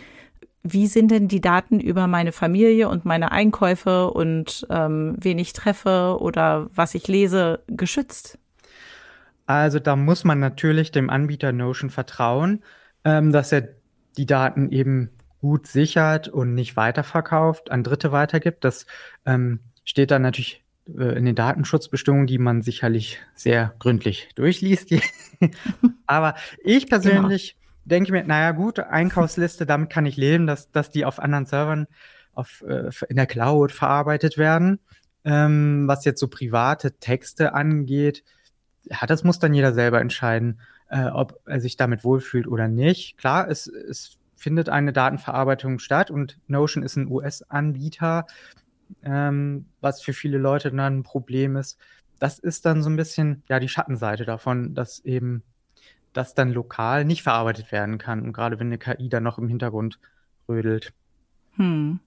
Wie 0.63 0.87
sind 0.87 1.11
denn 1.11 1.29
die 1.29 1.41
Daten 1.41 1.81
über 1.81 2.07
meine 2.07 2.33
Familie 2.33 2.89
und 2.89 3.05
meine 3.05 3.33
Einkäufe 3.33 4.11
und 4.11 4.67
ähm, 4.71 5.17
wen 5.19 5.39
ich 5.39 5.53
treffe 5.53 6.19
oder 6.21 6.69
was 6.75 6.95
ich 6.95 7.09
lese 7.09 7.61
geschützt? 7.69 8.39
Also 9.47 9.79
da 9.79 9.97
muss 9.97 10.25
man 10.25 10.41
natürlich 10.41 10.91
dem 10.91 11.09
Anbieter 11.09 11.53
Notion 11.53 11.89
vertrauen, 11.89 12.63
ähm, 13.05 13.33
dass 13.33 13.51
er 13.53 13.69
die 14.19 14.27
Daten 14.27 14.71
eben 14.71 15.11
gut 15.41 15.67
sichert 15.67 16.29
und 16.29 16.55
nicht 16.55 16.77
weiterverkauft, 16.77 17.71
an 17.71 17.85
Dritte 17.85 18.13
weitergibt. 18.13 18.65
Das 18.65 18.87
ähm, 19.25 19.61
steht 19.85 20.11
dann 20.11 20.23
natürlich 20.23 20.65
in 20.89 21.27
den 21.27 21.35
Datenschutzbestimmungen, 21.35 22.27
die 22.27 22.39
man 22.39 22.63
sicherlich 22.63 23.19
sehr 23.35 23.75
gründlich 23.79 24.31
durchliest. 24.35 24.91
Aber 26.07 26.35
ich 26.65 26.89
persönlich 26.89 27.57
Immer. 27.59 27.81
denke 27.85 28.13
mir, 28.13 28.25
naja 28.25 28.53
gut, 28.53 28.79
Einkaufsliste, 28.79 29.67
damit 29.67 29.91
kann 29.91 30.07
ich 30.07 30.17
leben, 30.17 30.47
dass, 30.47 30.71
dass 30.71 30.91
die 30.91 31.05
auf 31.05 31.19
anderen 31.19 31.47
Servern 31.47 31.87
auf, 32.33 32.65
äh, 32.67 32.91
in 33.09 33.17
der 33.17 33.27
Cloud 33.27 33.73
verarbeitet 33.73 34.39
werden. 34.39 34.79
Ähm, 35.25 35.85
was 35.87 36.05
jetzt 36.05 36.21
so 36.21 36.29
private 36.29 36.93
Texte 36.99 37.53
angeht, 37.53 38.25
ja, 38.85 39.05
das 39.07 39.25
muss 39.25 39.39
dann 39.39 39.53
jeder 39.53 39.75
selber 39.75 40.01
entscheiden, 40.01 40.61
äh, 40.89 41.07
ob 41.07 41.41
er 41.45 41.61
sich 41.61 41.77
damit 41.77 42.03
wohlfühlt 42.03 42.47
oder 42.47 42.69
nicht. 42.69 43.19
Klar, 43.19 43.51
es, 43.51 43.67
es 43.67 44.17
findet 44.37 44.69
eine 44.69 44.93
Datenverarbeitung 44.93 45.81
statt 45.81 46.11
und 46.11 46.39
Notion 46.47 46.83
ist 46.83 46.97
ein 46.97 47.09
US-Anbieter 47.09 48.27
ähm, 49.03 49.67
was 49.81 50.03
für 50.03 50.13
viele 50.13 50.39
Leute 50.39 50.71
dann 50.71 50.99
ein 50.99 51.03
Problem 51.03 51.57
ist. 51.57 51.79
Das 52.19 52.39
ist 52.39 52.67
dann 52.67 52.83
so 52.83 52.91
ein 52.91 52.97
bisschen 52.97 53.43
ja 53.49 53.61
die 53.61 53.69
Schattenseite 53.69 54.25
davon, 54.25 54.75
dass 54.75 55.01
eben 55.01 55.43
das 56.13 56.35
dann 56.35 56.53
lokal 56.53 57.05
nicht 57.05 57.23
verarbeitet 57.23 57.71
werden 57.71 57.99
kann. 57.99 58.23
Und 58.23 58.33
gerade 58.33 58.59
wenn 58.59 58.69
eine 58.69 58.79
KI 58.79 59.09
dann 59.09 59.23
noch 59.23 59.39
im 59.39 59.49
Hintergrund 59.49 59.99
rödelt. 60.49 60.93
Hm. 61.57 62.01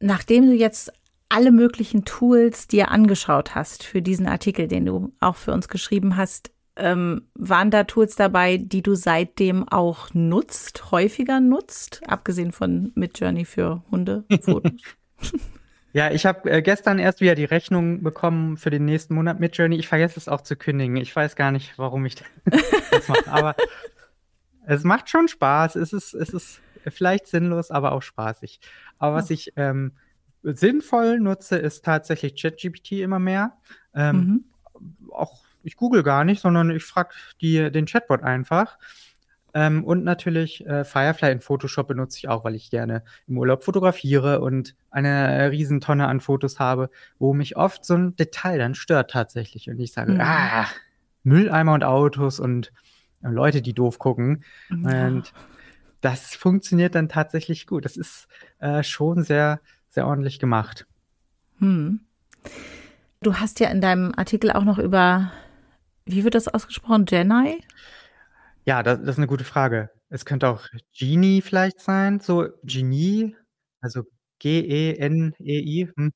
Nachdem 0.00 0.46
du 0.46 0.54
jetzt 0.54 0.92
alle 1.28 1.50
möglichen 1.50 2.04
Tools 2.04 2.68
dir 2.68 2.90
angeschaut 2.90 3.54
hast 3.54 3.82
für 3.82 4.00
diesen 4.00 4.26
Artikel, 4.26 4.68
den 4.68 4.86
du 4.86 5.12
auch 5.20 5.36
für 5.36 5.52
uns 5.52 5.68
geschrieben 5.68 6.16
hast, 6.16 6.50
ähm, 6.78 7.28
waren 7.34 7.70
da 7.70 7.84
Tools 7.84 8.16
dabei, 8.16 8.56
die 8.56 8.82
du 8.82 8.94
seitdem 8.94 9.68
auch 9.68 10.14
nutzt, 10.14 10.90
häufiger 10.90 11.40
nutzt, 11.40 12.00
abgesehen 12.06 12.52
von 12.52 12.92
Midjourney 12.94 13.44
für 13.44 13.82
Hundefotos? 13.90 14.72
Ja, 15.92 16.10
ich 16.10 16.26
habe 16.26 16.50
äh, 16.50 16.62
gestern 16.62 16.98
erst 16.98 17.20
wieder 17.20 17.34
die 17.34 17.46
Rechnung 17.46 18.02
bekommen 18.02 18.56
für 18.56 18.70
den 18.70 18.84
nächsten 18.84 19.14
Monat 19.14 19.40
mit 19.40 19.56
Journey. 19.56 19.76
Ich 19.76 19.88
vergesse 19.88 20.20
es 20.20 20.28
auch 20.28 20.42
zu 20.42 20.54
kündigen. 20.54 20.96
Ich 20.96 21.14
weiß 21.14 21.34
gar 21.34 21.50
nicht, 21.50 21.78
warum 21.78 22.04
ich 22.04 22.16
das 22.90 23.08
mache. 23.08 23.26
Aber 23.26 23.56
es 24.66 24.84
macht 24.84 25.08
schon 25.08 25.28
Spaß. 25.28 25.76
Es 25.76 25.92
ist, 25.92 26.12
es 26.12 26.28
ist 26.30 26.60
vielleicht 26.86 27.26
sinnlos, 27.26 27.70
aber 27.70 27.92
auch 27.92 28.02
spaßig. 28.02 28.60
Aber 28.98 29.16
was 29.16 29.30
ich 29.30 29.54
ähm, 29.56 29.92
sinnvoll 30.42 31.20
nutze, 31.20 31.56
ist 31.56 31.84
tatsächlich 31.84 32.40
ChatGPT 32.40 32.92
immer 32.92 33.18
mehr. 33.18 33.56
Ähm, 33.94 34.16
mhm. 34.16 34.44
Auch 35.10 35.42
ich 35.62 35.76
google 35.76 36.02
gar 36.02 36.24
nicht, 36.24 36.40
sondern 36.40 36.70
ich 36.70 36.84
frage 36.84 37.10
den 37.40 37.86
Chatbot 37.86 38.22
einfach. 38.22 38.78
Ähm, 39.54 39.82
und 39.84 40.04
natürlich 40.04 40.66
äh, 40.66 40.84
Firefly 40.84 41.32
in 41.32 41.40
Photoshop 41.40 41.88
benutze 41.88 42.18
ich 42.18 42.28
auch, 42.28 42.44
weil 42.44 42.54
ich 42.54 42.70
gerne 42.70 43.02
im 43.26 43.38
Urlaub 43.38 43.64
fotografiere 43.64 44.40
und 44.40 44.74
eine 44.90 45.50
Riesentonne 45.50 46.06
an 46.06 46.20
Fotos 46.20 46.58
habe, 46.58 46.90
wo 47.18 47.32
mich 47.32 47.56
oft 47.56 47.84
so 47.84 47.94
ein 47.94 48.14
Detail 48.16 48.58
dann 48.58 48.74
stört 48.74 49.10
tatsächlich. 49.10 49.70
Und 49.70 49.80
ich 49.80 49.92
sage, 49.92 50.12
mhm. 50.12 50.20
ah, 50.20 50.66
Mülleimer 51.22 51.72
und 51.72 51.84
Autos 51.84 52.40
und 52.40 52.72
äh, 53.22 53.28
Leute, 53.28 53.62
die 53.62 53.72
doof 53.72 53.98
gucken. 53.98 54.44
Ja. 54.70 55.06
Und 55.06 55.32
das 56.00 56.34
funktioniert 56.34 56.94
dann 56.94 57.08
tatsächlich 57.08 57.66
gut. 57.66 57.84
Das 57.84 57.96
ist 57.96 58.28
äh, 58.60 58.82
schon 58.82 59.24
sehr, 59.24 59.60
sehr 59.88 60.06
ordentlich 60.06 60.38
gemacht. 60.38 60.86
Hm. 61.58 62.00
Du 63.22 63.34
hast 63.34 63.58
ja 63.60 63.68
in 63.70 63.80
deinem 63.80 64.12
Artikel 64.16 64.52
auch 64.52 64.62
noch 64.62 64.78
über 64.78 65.32
wie 66.08 66.24
wird 66.24 66.34
das 66.34 66.48
ausgesprochen? 66.48 67.04
Jenai? 67.08 67.58
Ja, 68.64 68.82
das, 68.82 68.98
das 69.00 69.10
ist 69.10 69.18
eine 69.18 69.26
gute 69.26 69.44
Frage. 69.44 69.90
Es 70.10 70.24
könnte 70.24 70.48
auch 70.48 70.66
Genie 70.96 71.42
vielleicht 71.42 71.80
sein, 71.80 72.20
so 72.20 72.48
Genie, 72.64 73.36
also 73.80 74.02
G-E-N-E-I. 74.38 75.90
Hm. 75.96 76.12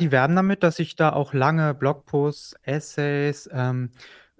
Die 0.00 0.12
werben 0.12 0.36
damit, 0.36 0.62
dass 0.62 0.78
ich 0.78 0.96
da 0.96 1.12
auch 1.12 1.34
lange 1.34 1.74
Blogposts, 1.74 2.54
Essays, 2.62 3.48
ähm, 3.52 3.90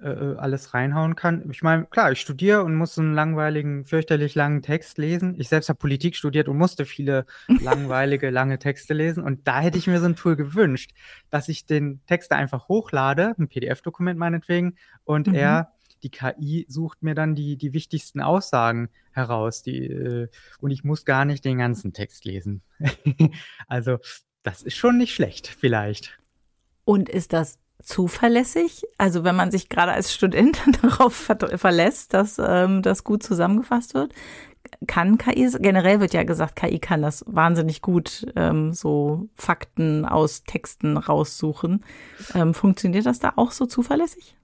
äh, 0.03 0.09
äh, 0.09 0.37
alles 0.37 0.75
reinhauen 0.75 1.15
kann. 1.15 1.49
Ich 1.51 1.63
meine, 1.63 1.87
klar, 1.87 2.11
ich 2.11 2.21
studiere 2.21 2.65
und 2.65 2.75
muss 2.75 2.95
so 2.95 3.01
einen 3.01 3.15
langweiligen, 3.15 3.85
fürchterlich 3.85 4.35
langen 4.35 4.63
Text 4.63 4.99
lesen. 4.99 5.37
Ich 5.39 5.49
selbst 5.49 5.69
habe 5.69 5.79
Politik 5.79 6.17
studiert 6.17 6.49
und 6.49 6.59
musste 6.59 6.85
viele 6.85 7.25
langweilige, 7.61 8.31
lange 8.31 8.59
Texte 8.59 8.95
lesen. 8.95 9.23
Und 9.23 9.47
da 9.47 9.61
hätte 9.61 9.79
ich 9.79 9.87
mir 9.87 10.01
so 10.01 10.07
ein 10.07 10.17
Tool 10.17 10.37
gewünscht, 10.37 10.93
dass 11.31 11.49
ich 11.49 11.67
den 11.67 12.01
Text 12.07 12.33
einfach 12.33 12.69
hochlade, 12.69 13.35
ein 13.39 13.49
PDF-Dokument 13.49 14.19
meinetwegen, 14.19 14.77
und 15.05 15.29
mhm. 15.29 15.35
er 15.35 15.73
die 16.03 16.11
KI 16.11 16.67
sucht 16.69 17.03
mir 17.03 17.15
dann 17.15 17.35
die, 17.35 17.57
die 17.57 17.73
wichtigsten 17.73 18.21
Aussagen 18.21 18.89
heraus. 19.13 19.63
Die, 19.63 19.87
äh, 19.87 20.29
und 20.61 20.71
ich 20.71 20.85
muss 20.85 21.05
gar 21.05 21.25
nicht 21.25 21.45
den 21.45 21.59
ganzen 21.59 21.93
Text 21.93 22.25
lesen. 22.25 22.63
also, 23.69 23.99
das 24.43 24.63
ist 24.63 24.77
schon 24.77 24.99
nicht 24.99 25.15
schlecht, 25.15 25.47
vielleicht. 25.47 26.19
Und 26.85 27.09
ist 27.09 27.33
das 27.33 27.61
zuverlässig? 27.83 28.85
Also 28.99 29.25
wenn 29.25 29.37
man 29.37 29.51
sich 29.51 29.69
gerade 29.69 29.93
als 29.93 30.13
Student 30.13 30.61
darauf 30.83 31.15
verlässt, 31.15 32.15
dass 32.15 32.41
ähm, 32.45 32.83
das 32.83 33.05
gut 33.05 33.23
zusammengefasst 33.23 33.95
wird, 33.95 34.13
kann 34.87 35.19
KI, 35.19 35.51
generell 35.61 36.01
wird 36.01 36.15
ja 36.15 36.23
gesagt, 36.23 36.57
KI 36.57 36.79
kann 36.79 37.03
das 37.03 37.25
wahnsinnig 37.27 37.83
gut, 37.83 38.27
ähm, 38.37 38.73
so 38.73 39.29
Fakten 39.35 40.05
aus 40.05 40.45
Texten 40.45 40.97
raussuchen. 40.97 41.85
Ähm, 42.35 42.55
funktioniert 42.55 43.07
das 43.07 43.19
da 43.19 43.33
auch 43.37 43.53
so 43.53 43.67
zuverlässig? 43.67 44.37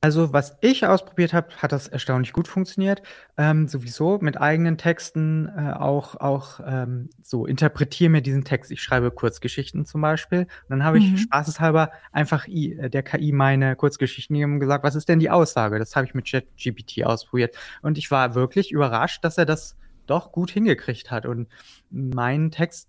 Also, 0.00 0.32
was 0.32 0.56
ich 0.60 0.86
ausprobiert 0.86 1.32
habe, 1.32 1.48
hat 1.56 1.72
das 1.72 1.88
erstaunlich 1.88 2.32
gut 2.32 2.48
funktioniert. 2.48 3.02
Ähm, 3.36 3.66
sowieso 3.66 4.18
mit 4.20 4.40
eigenen 4.40 4.78
Texten 4.78 5.48
äh, 5.48 5.72
auch, 5.72 6.14
auch 6.16 6.60
ähm, 6.64 7.08
so, 7.22 7.46
interpretiere 7.46 8.10
mir 8.10 8.20
diesen 8.20 8.44
Text. 8.44 8.70
Ich 8.70 8.82
schreibe 8.82 9.10
Kurzgeschichten 9.10 9.86
zum 9.86 10.02
Beispiel. 10.02 10.40
Und 10.40 10.48
dann 10.68 10.84
habe 10.84 10.98
ich 10.98 11.10
mhm. 11.10 11.16
spaßeshalber 11.16 11.90
einfach 12.12 12.46
I, 12.46 12.74
äh, 12.74 12.90
der 12.90 13.02
KI 13.02 13.32
meine 13.32 13.74
Kurzgeschichten 13.74 14.34
gegeben 14.34 14.54
und 14.54 14.60
gesagt, 14.60 14.84
was 14.84 14.94
ist 14.94 15.08
denn 15.08 15.18
die 15.18 15.30
Aussage? 15.30 15.78
Das 15.78 15.96
habe 15.96 16.06
ich 16.06 16.14
mit 16.14 16.30
ChatGPT 16.30 17.04
ausprobiert. 17.04 17.56
Und 17.82 17.98
ich 17.98 18.10
war 18.10 18.34
wirklich 18.34 18.70
überrascht, 18.70 19.24
dass 19.24 19.38
er 19.38 19.46
das 19.46 19.76
doch 20.06 20.30
gut 20.30 20.50
hingekriegt 20.50 21.10
hat 21.10 21.26
und 21.26 21.48
meinen 21.90 22.50
Text 22.50 22.88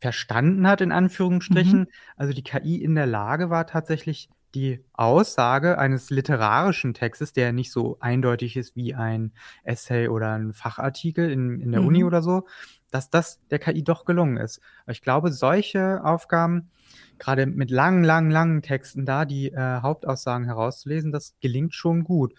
verstanden 0.00 0.66
hat, 0.68 0.80
in 0.80 0.92
Anführungsstrichen. 0.92 1.80
Mhm. 1.80 1.88
Also 2.16 2.32
die 2.32 2.42
KI 2.42 2.76
in 2.76 2.94
der 2.94 3.06
Lage 3.06 3.50
war 3.50 3.66
tatsächlich 3.66 4.28
die 4.54 4.84
Aussage 4.92 5.78
eines 5.78 6.10
literarischen 6.10 6.94
Textes, 6.94 7.32
der 7.32 7.52
nicht 7.52 7.70
so 7.70 7.98
eindeutig 8.00 8.56
ist 8.56 8.76
wie 8.76 8.94
ein 8.94 9.32
Essay 9.64 10.08
oder 10.08 10.32
ein 10.32 10.52
Fachartikel 10.52 11.30
in, 11.30 11.60
in 11.60 11.72
der 11.72 11.82
mhm. 11.82 11.86
Uni 11.88 12.04
oder 12.04 12.22
so, 12.22 12.46
dass 12.90 13.10
das 13.10 13.40
der 13.50 13.58
KI 13.58 13.84
doch 13.84 14.04
gelungen 14.04 14.38
ist. 14.38 14.60
Ich 14.86 15.02
glaube, 15.02 15.32
solche 15.32 16.02
Aufgaben, 16.04 16.70
gerade 17.18 17.46
mit 17.46 17.70
langen, 17.70 18.04
langen, 18.04 18.30
langen 18.30 18.62
Texten 18.62 19.04
da, 19.04 19.24
die 19.24 19.52
äh, 19.52 19.80
Hauptaussagen 19.82 20.46
herauszulesen, 20.46 21.12
das 21.12 21.34
gelingt 21.40 21.74
schon 21.74 22.04
gut. 22.04 22.34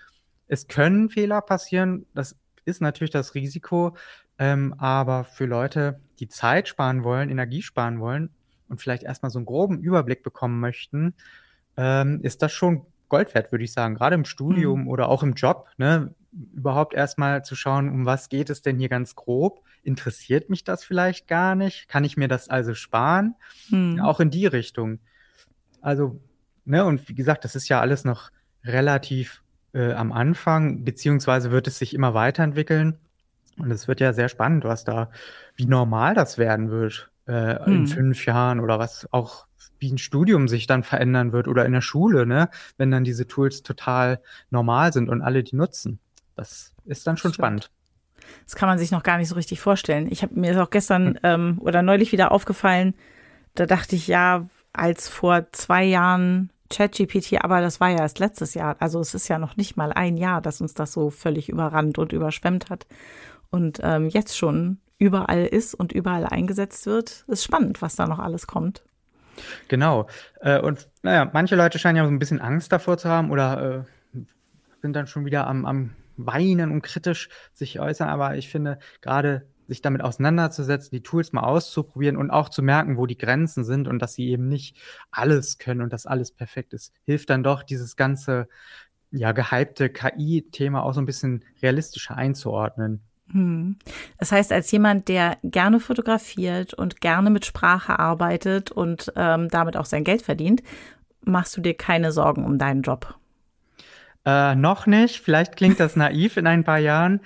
Es 0.48 0.68
können 0.68 1.10
Fehler 1.10 1.42
passieren, 1.42 2.08
das 2.16 2.36
ist 2.66 2.82
natürlich 2.82 3.12
das 3.12 3.36
Risiko, 3.36 3.96
ähm, 4.40 4.74
aber 4.78 5.26
für 5.26 5.46
Leute, 5.46 6.00
die 6.20 6.28
Zeit 6.28 6.68
sparen 6.68 7.04
wollen, 7.04 7.30
Energie 7.30 7.62
sparen 7.62 8.00
wollen 8.00 8.32
und 8.68 8.82
vielleicht 8.82 9.04
erstmal 9.04 9.30
so 9.30 9.40
einen 9.40 9.46
groben 9.46 9.80
Überblick 9.80 10.24
bekommen 10.24 10.60
möchten, 10.60 11.14
ähm, 11.80 12.20
ist 12.24 12.42
das 12.42 12.52
schon 12.52 12.86
Gold 13.08 13.34
wert, 13.34 13.52
würde 13.52 13.64
ich 13.64 13.72
sagen. 13.72 13.96
Gerade 13.96 14.16
im 14.16 14.26
Studium 14.26 14.82
mhm. 14.82 14.88
oder 14.90 15.08
auch 15.08 15.24
im 15.24 15.34
Job, 15.34 15.68
ne? 15.78 16.14
überhaupt 16.54 16.94
erstmal 16.94 17.44
zu 17.44 17.56
schauen, 17.56 17.90
um 17.90 18.06
was 18.06 18.30
geht 18.30 18.50
es 18.50 18.62
denn 18.62 18.78
hier 18.78 18.90
ganz 18.90 19.16
grob? 19.16 19.64
Interessiert 19.82 20.50
mich 20.50 20.64
das 20.64 20.84
vielleicht 20.84 21.28
gar 21.28 21.56
nicht? 21.56 21.88
Kann 21.88 22.04
ich 22.04 22.18
mir 22.18 22.28
das 22.28 22.50
also 22.50 22.76
sparen? 22.76 23.36
Mhm. 23.70 24.02
Auch 24.02 24.20
in 24.20 24.30
die 24.30 24.46
Richtung. 24.46 25.00
Also, 25.82 26.20
ne, 26.66 26.86
und 26.86 27.08
wie 27.08 27.16
gesagt, 27.16 27.46
das 27.46 27.56
ist 27.56 27.70
ja 27.70 27.80
alles 27.80 28.04
noch 28.04 28.30
relativ 28.64 29.42
äh, 29.74 29.94
am 29.94 30.12
Anfang, 30.12 30.84
beziehungsweise 30.84 31.50
wird 31.50 31.68
es 31.68 31.80
sich 31.80 31.94
immer 31.94 32.14
weiterentwickeln. 32.14 33.00
Und 33.58 33.72
es 33.72 33.88
wird 33.88 34.02
ja 34.02 34.14
sehr 34.14 34.30
spannend, 34.30 34.66
was 34.66 34.84
da, 34.84 35.10
wie 35.56 35.66
normal 35.66 36.14
das 36.14 36.38
werden 36.38 36.70
wird 36.70 37.10
äh, 37.26 37.58
hm. 37.66 37.74
in 37.74 37.88
fünf 37.88 38.26
Jahren 38.26 38.60
oder 38.60 38.80
was 38.80 39.08
auch 39.12 39.48
wie 39.80 39.92
ein 39.92 39.98
Studium 39.98 40.48
sich 40.48 40.68
dann 40.68 40.84
verändern 40.84 41.32
wird 41.32 41.48
oder 41.48 41.66
in 41.66 41.72
der 41.72 41.82
Schule, 41.82 42.26
ne, 42.26 42.50
wenn 42.78 42.92
dann 42.92 43.04
diese 43.04 43.28
Tools 43.28 43.64
total 43.64 44.22
normal 44.50 44.94
sind 44.94 45.10
und 45.10 45.22
alle 45.22 45.44
die 45.44 45.56
nutzen. 45.56 46.00
Das 46.36 46.74
ist 46.86 47.08
dann 47.08 47.18
schon 47.18 47.34
Stimmt. 47.34 47.36
spannend. 47.36 47.72
Das 48.46 48.56
kann 48.56 48.70
man 48.70 48.78
sich 48.78 48.92
noch 48.92 49.04
gar 49.04 49.18
nicht 49.18 49.30
so 49.30 49.36
richtig 49.36 49.60
vorstellen. 49.60 50.08
Ich 50.12 50.22
habe 50.22 50.40
mir 50.40 50.52
ist 50.52 50.58
auch 50.58 50.70
gestern 50.70 51.08
hm. 51.08 51.20
ähm, 51.24 51.58
oder 51.60 51.82
neulich 51.82 52.12
wieder 52.12 52.32
aufgefallen, 52.32 52.94
da 53.56 53.66
dachte 53.66 53.96
ich, 53.96 54.08
ja, 54.08 54.48
als 54.74 55.10
vor 55.10 55.52
zwei 55.52 55.84
Jahren 55.84 56.52
ChatGPT, 56.70 57.44
aber 57.44 57.62
das 57.62 57.80
war 57.80 57.90
ja 57.90 57.98
erst 57.98 58.20
letztes 58.20 58.54
Jahr. 58.54 58.76
Also 58.80 59.00
es 59.00 59.14
ist 59.14 59.28
ja 59.28 59.40
noch 59.40 59.58
nicht 59.58 59.76
mal 59.76 59.92
ein 59.92 60.18
Jahr, 60.18 60.42
dass 60.42 60.62
uns 60.62 60.74
das 60.76 60.94
so 60.94 61.10
völlig 61.10 61.50
überrannt 61.50 61.98
und 61.98 62.14
überschwemmt 62.14 62.70
hat. 62.70 62.86
Und 63.50 63.80
ähm, 63.82 64.08
jetzt 64.08 64.38
schon 64.38 64.78
überall 65.00 65.46
ist 65.46 65.74
und 65.74 65.92
überall 65.92 66.26
eingesetzt 66.26 66.86
wird. 66.86 67.26
Ist 67.28 67.44
spannend, 67.44 67.82
was 67.82 67.96
da 67.96 68.06
noch 68.06 68.20
alles 68.20 68.46
kommt. 68.46 68.84
Genau. 69.68 70.08
Äh, 70.42 70.60
und 70.60 70.90
naja, 71.02 71.30
manche 71.34 71.56
Leute 71.56 71.80
scheinen 71.80 71.98
ja 71.98 72.06
so 72.06 72.12
ein 72.12 72.20
bisschen 72.20 72.42
Angst 72.42 72.72
davor 72.72 72.98
zu 72.98 73.10
haben 73.10 73.32
oder 73.32 73.86
äh, 74.16 74.20
sind 74.82 74.94
dann 74.94 75.08
schon 75.08 75.26
wieder 75.26 75.48
am, 75.48 75.66
am 75.66 75.96
Weinen 76.18 76.72
und 76.72 76.82
kritisch 76.82 77.30
sich 77.54 77.80
äußern. 77.80 78.10
Aber 78.10 78.36
ich 78.36 78.50
finde, 78.50 78.80
gerade 79.02 79.46
sich 79.70 79.82
damit 79.82 80.02
auseinanderzusetzen, 80.02 80.90
die 80.92 81.04
Tools 81.04 81.32
mal 81.32 81.44
auszuprobieren 81.44 82.18
und 82.18 82.32
auch 82.32 82.50
zu 82.50 82.62
merken, 82.62 82.98
wo 82.98 83.06
die 83.06 83.18
Grenzen 83.18 83.64
sind 83.64 83.88
und 83.88 84.00
dass 84.00 84.16
sie 84.16 84.28
eben 84.28 84.48
nicht 84.48 84.78
alles 85.12 85.60
können 85.60 85.82
und 85.82 85.94
dass 85.94 86.08
alles 86.08 86.32
perfekt 86.32 86.74
ist, 86.74 86.94
hilft 87.06 87.30
dann 87.30 87.44
doch, 87.44 87.64
dieses 87.64 87.96
ganze 87.96 88.48
ja, 89.12 89.32
gehypte 89.32 89.90
KI-Thema 89.90 90.84
auch 90.84 90.94
so 90.94 91.02
ein 91.02 91.06
bisschen 91.06 91.46
realistischer 91.62 92.18
einzuordnen. 92.18 93.02
Hm. 93.32 93.78
Das 94.18 94.32
heißt, 94.32 94.52
als 94.52 94.72
jemand, 94.72 95.08
der 95.08 95.38
gerne 95.44 95.80
fotografiert 95.80 96.74
und 96.74 97.02
gerne 97.02 97.30
mit 97.30 97.46
Sprache 97.46 98.00
arbeitet 98.00 98.72
und 98.72 99.12
ähm, 99.16 99.50
damit 99.50 99.78
auch 99.78 99.86
sein 99.86 100.04
Geld 100.04 100.22
verdient, 100.22 100.64
machst 101.22 101.56
du 101.56 101.62
dir 101.62 101.76
keine 101.76 102.12
Sorgen 102.12 102.44
um 102.44 102.58
deinen 102.58 102.82
Job? 102.82 103.16
Äh, 104.26 104.56
noch 104.56 104.88
nicht. 104.88 105.22
Vielleicht 105.22 105.56
klingt 105.56 105.80
das 105.80 105.96
naiv 105.96 106.38
in 106.38 106.48
ein 106.48 106.64
paar 106.64 106.80
Jahren. 106.80 107.22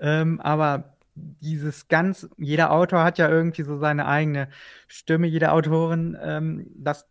Ähm, 0.00 0.40
aber 0.40 0.96
dieses 1.14 1.88
ganz, 1.88 2.28
jeder 2.38 2.70
Autor 2.70 3.04
hat 3.04 3.18
ja 3.18 3.28
irgendwie 3.28 3.62
so 3.62 3.78
seine 3.78 4.06
eigene 4.06 4.48
Stimme, 4.88 5.26
jede 5.26 5.52
Autorin. 5.52 6.16
Ähm, 6.20 6.66
das 6.74 7.06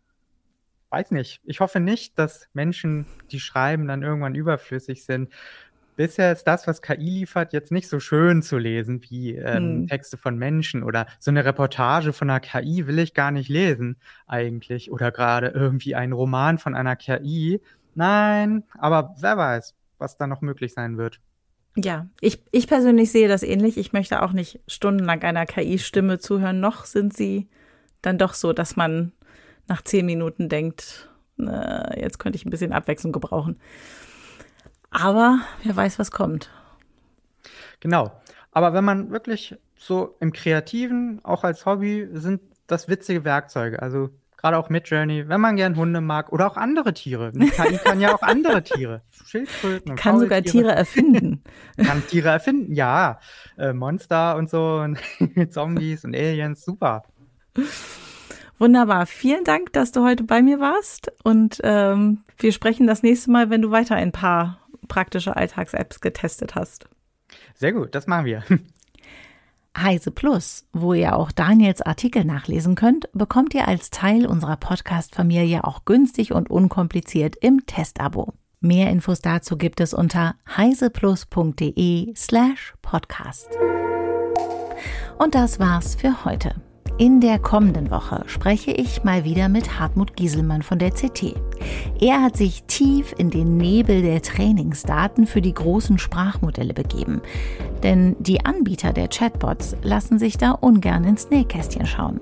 weiß 0.90 1.12
nicht. 1.12 1.40
Ich 1.44 1.60
hoffe 1.60 1.80
nicht, 1.80 2.18
dass 2.18 2.48
Menschen, 2.52 3.06
die 3.30 3.40
schreiben, 3.40 3.86
dann 3.86 4.02
irgendwann 4.02 4.34
überflüssig 4.34 5.04
sind 5.04 5.32
bisher 6.02 6.32
ist 6.32 6.48
das, 6.48 6.66
was 6.66 6.82
KI 6.82 6.96
liefert, 6.96 7.52
jetzt 7.52 7.70
nicht 7.70 7.88
so 7.88 8.00
schön 8.00 8.42
zu 8.42 8.58
lesen 8.58 9.00
wie 9.08 9.36
ähm, 9.36 9.82
hm. 9.82 9.86
Texte 9.86 10.16
von 10.16 10.36
Menschen 10.36 10.82
oder 10.82 11.06
so 11.20 11.30
eine 11.30 11.44
Reportage 11.44 12.12
von 12.12 12.28
einer 12.28 12.40
KI 12.40 12.88
will 12.88 12.98
ich 12.98 13.14
gar 13.14 13.30
nicht 13.30 13.48
lesen 13.48 13.98
eigentlich 14.26 14.90
oder 14.90 15.12
gerade 15.12 15.52
irgendwie 15.54 15.94
ein 15.94 16.10
Roman 16.10 16.58
von 16.58 16.74
einer 16.74 16.96
KI. 16.96 17.60
Nein, 17.94 18.64
aber 18.76 19.14
wer 19.20 19.36
weiß, 19.36 19.76
was 19.98 20.16
da 20.16 20.26
noch 20.26 20.40
möglich 20.40 20.72
sein 20.72 20.98
wird. 20.98 21.20
Ja, 21.76 22.08
ich, 22.20 22.42
ich 22.50 22.66
persönlich 22.66 23.12
sehe 23.12 23.28
das 23.28 23.44
ähnlich. 23.44 23.78
Ich 23.78 23.92
möchte 23.92 24.22
auch 24.22 24.32
nicht 24.32 24.58
stundenlang 24.66 25.22
einer 25.22 25.46
KI-Stimme 25.46 26.18
zuhören. 26.18 26.58
Noch 26.58 26.84
sind 26.84 27.14
sie 27.14 27.48
dann 28.02 28.18
doch 28.18 28.34
so, 28.34 28.52
dass 28.52 28.74
man 28.74 29.12
nach 29.68 29.82
zehn 29.82 30.04
Minuten 30.04 30.48
denkt, 30.48 31.08
äh, 31.38 32.00
jetzt 32.00 32.18
könnte 32.18 32.36
ich 32.36 32.44
ein 32.44 32.50
bisschen 32.50 32.72
Abwechslung 32.72 33.12
gebrauchen. 33.12 33.60
Aber 34.92 35.40
wer 35.62 35.74
weiß, 35.74 35.98
was 35.98 36.10
kommt. 36.10 36.50
Genau. 37.80 38.12
Aber 38.52 38.74
wenn 38.74 38.84
man 38.84 39.10
wirklich 39.10 39.56
so 39.76 40.16
im 40.20 40.32
Kreativen, 40.32 41.20
auch 41.24 41.42
als 41.42 41.66
Hobby, 41.66 42.06
sind 42.12 42.40
das 42.66 42.88
witzige 42.88 43.24
Werkzeuge. 43.24 43.82
Also 43.82 44.10
gerade 44.36 44.58
auch 44.58 44.68
Midjourney, 44.68 45.28
wenn 45.28 45.40
man 45.40 45.56
gern 45.56 45.76
Hunde 45.76 46.00
mag 46.00 46.32
oder 46.32 46.46
auch 46.46 46.56
andere 46.56 46.92
Tiere. 46.92 47.32
Die 47.32 47.48
KI 47.48 47.78
kann 47.78 48.00
ja 48.00 48.14
auch 48.14 48.22
andere 48.22 48.62
Tiere. 48.62 49.02
Schildkröten 49.26 49.92
und 49.92 49.96
Kann 49.96 50.18
sogar 50.18 50.42
Tiere 50.42 50.72
erfinden. 50.72 51.42
Kann 51.76 52.06
Tiere 52.06 52.28
erfinden, 52.28 52.74
ja. 52.74 53.18
Äh, 53.56 53.72
Monster 53.72 54.36
und 54.36 54.50
so 54.50 54.80
und 54.80 54.98
Zombies 55.52 56.04
und 56.04 56.14
Aliens, 56.14 56.64
super. 56.64 57.04
Wunderbar. 58.58 59.06
Vielen 59.06 59.44
Dank, 59.44 59.72
dass 59.72 59.92
du 59.92 60.04
heute 60.04 60.24
bei 60.24 60.42
mir 60.42 60.60
warst. 60.60 61.12
Und 61.22 61.60
ähm, 61.62 62.24
wir 62.38 62.52
sprechen 62.52 62.86
das 62.86 63.02
nächste 63.02 63.30
Mal, 63.30 63.48
wenn 63.48 63.62
du 63.62 63.70
weiter 63.70 63.94
ein 63.94 64.12
paar 64.12 64.61
praktische 64.92 65.34
Alltags-Apps 65.34 66.02
getestet 66.02 66.54
hast. 66.54 66.86
Sehr 67.54 67.72
gut, 67.72 67.94
das 67.94 68.06
machen 68.06 68.26
wir. 68.26 68.44
Heise 69.76 70.10
Plus, 70.10 70.66
wo 70.74 70.92
ihr 70.92 71.16
auch 71.16 71.32
Daniels 71.32 71.80
Artikel 71.80 72.26
nachlesen 72.26 72.74
könnt, 72.74 73.08
bekommt 73.14 73.54
ihr 73.54 73.66
als 73.66 73.88
Teil 73.88 74.26
unserer 74.26 74.58
Podcast-Familie 74.58 75.64
auch 75.64 75.86
günstig 75.86 76.32
und 76.32 76.50
unkompliziert 76.50 77.36
im 77.36 77.64
Testabo. 77.64 78.34
Mehr 78.60 78.90
Infos 78.90 79.22
dazu 79.22 79.56
gibt 79.56 79.80
es 79.80 79.94
unter 79.94 80.34
heiseplus.de 80.58 82.14
slash 82.14 82.74
podcast. 82.82 83.48
Und 85.18 85.34
das 85.34 85.58
war's 85.58 85.94
für 85.94 86.26
heute. 86.26 86.54
In 86.98 87.20
der 87.20 87.38
kommenden 87.38 87.90
Woche 87.90 88.22
spreche 88.26 88.70
ich 88.70 89.02
mal 89.02 89.24
wieder 89.24 89.48
mit 89.48 89.80
Hartmut 89.80 90.14
Gieselmann 90.14 90.62
von 90.62 90.78
der 90.78 90.90
CT. 90.90 91.34
Er 92.00 92.22
hat 92.22 92.36
sich 92.36 92.64
tief 92.64 93.14
in 93.16 93.30
den 93.30 93.56
Nebel 93.56 94.02
der 94.02 94.20
Trainingsdaten 94.20 95.26
für 95.26 95.40
die 95.40 95.54
großen 95.54 95.98
Sprachmodelle 95.98 96.74
begeben. 96.74 97.22
Denn 97.82 98.14
die 98.20 98.44
Anbieter 98.44 98.92
der 98.92 99.08
Chatbots 99.08 99.74
lassen 99.82 100.18
sich 100.18 100.36
da 100.36 100.52
ungern 100.52 101.04
ins 101.04 101.30
Nähkästchen 101.30 101.86
schauen. 101.86 102.20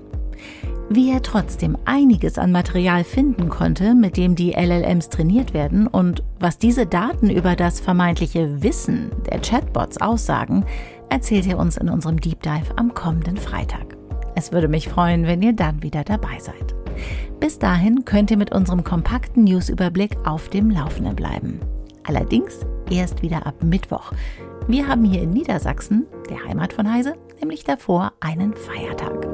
Wie 0.88 1.10
er 1.10 1.22
trotzdem 1.22 1.76
einiges 1.84 2.38
an 2.38 2.50
Material 2.50 3.04
finden 3.04 3.48
konnte, 3.48 3.94
mit 3.94 4.16
dem 4.16 4.34
die 4.34 4.52
LLMs 4.52 5.08
trainiert 5.08 5.52
werden 5.52 5.86
und 5.86 6.22
was 6.38 6.58
diese 6.58 6.86
Daten 6.86 7.28
über 7.28 7.54
das 7.54 7.80
vermeintliche 7.80 8.62
Wissen 8.62 9.10
der 9.30 9.40
Chatbots 9.40 10.00
aussagen, 10.00 10.64
erzählt 11.08 11.46
er 11.46 11.58
uns 11.58 11.76
in 11.76 11.88
unserem 11.88 12.20
Deep 12.20 12.42
Dive 12.42 12.76
am 12.76 12.94
kommenden 12.94 13.36
Freitag. 13.36 13.99
Es 14.34 14.52
würde 14.52 14.68
mich 14.68 14.88
freuen, 14.88 15.26
wenn 15.26 15.42
ihr 15.42 15.52
dann 15.52 15.82
wieder 15.82 16.04
dabei 16.04 16.38
seid. 16.38 16.74
Bis 17.40 17.58
dahin 17.58 18.04
könnt 18.04 18.30
ihr 18.30 18.36
mit 18.36 18.52
unserem 18.52 18.84
kompakten 18.84 19.44
Newsüberblick 19.44 20.16
auf 20.24 20.48
dem 20.48 20.70
Laufenden 20.70 21.16
bleiben. 21.16 21.60
Allerdings 22.04 22.66
erst 22.90 23.22
wieder 23.22 23.46
ab 23.46 23.62
Mittwoch. 23.62 24.12
Wir 24.68 24.86
haben 24.86 25.04
hier 25.04 25.22
in 25.22 25.30
Niedersachsen, 25.30 26.06
der 26.28 26.44
Heimat 26.44 26.72
von 26.72 26.92
Heise, 26.92 27.14
nämlich 27.40 27.64
davor 27.64 28.12
einen 28.20 28.54
Feiertag. 28.54 29.29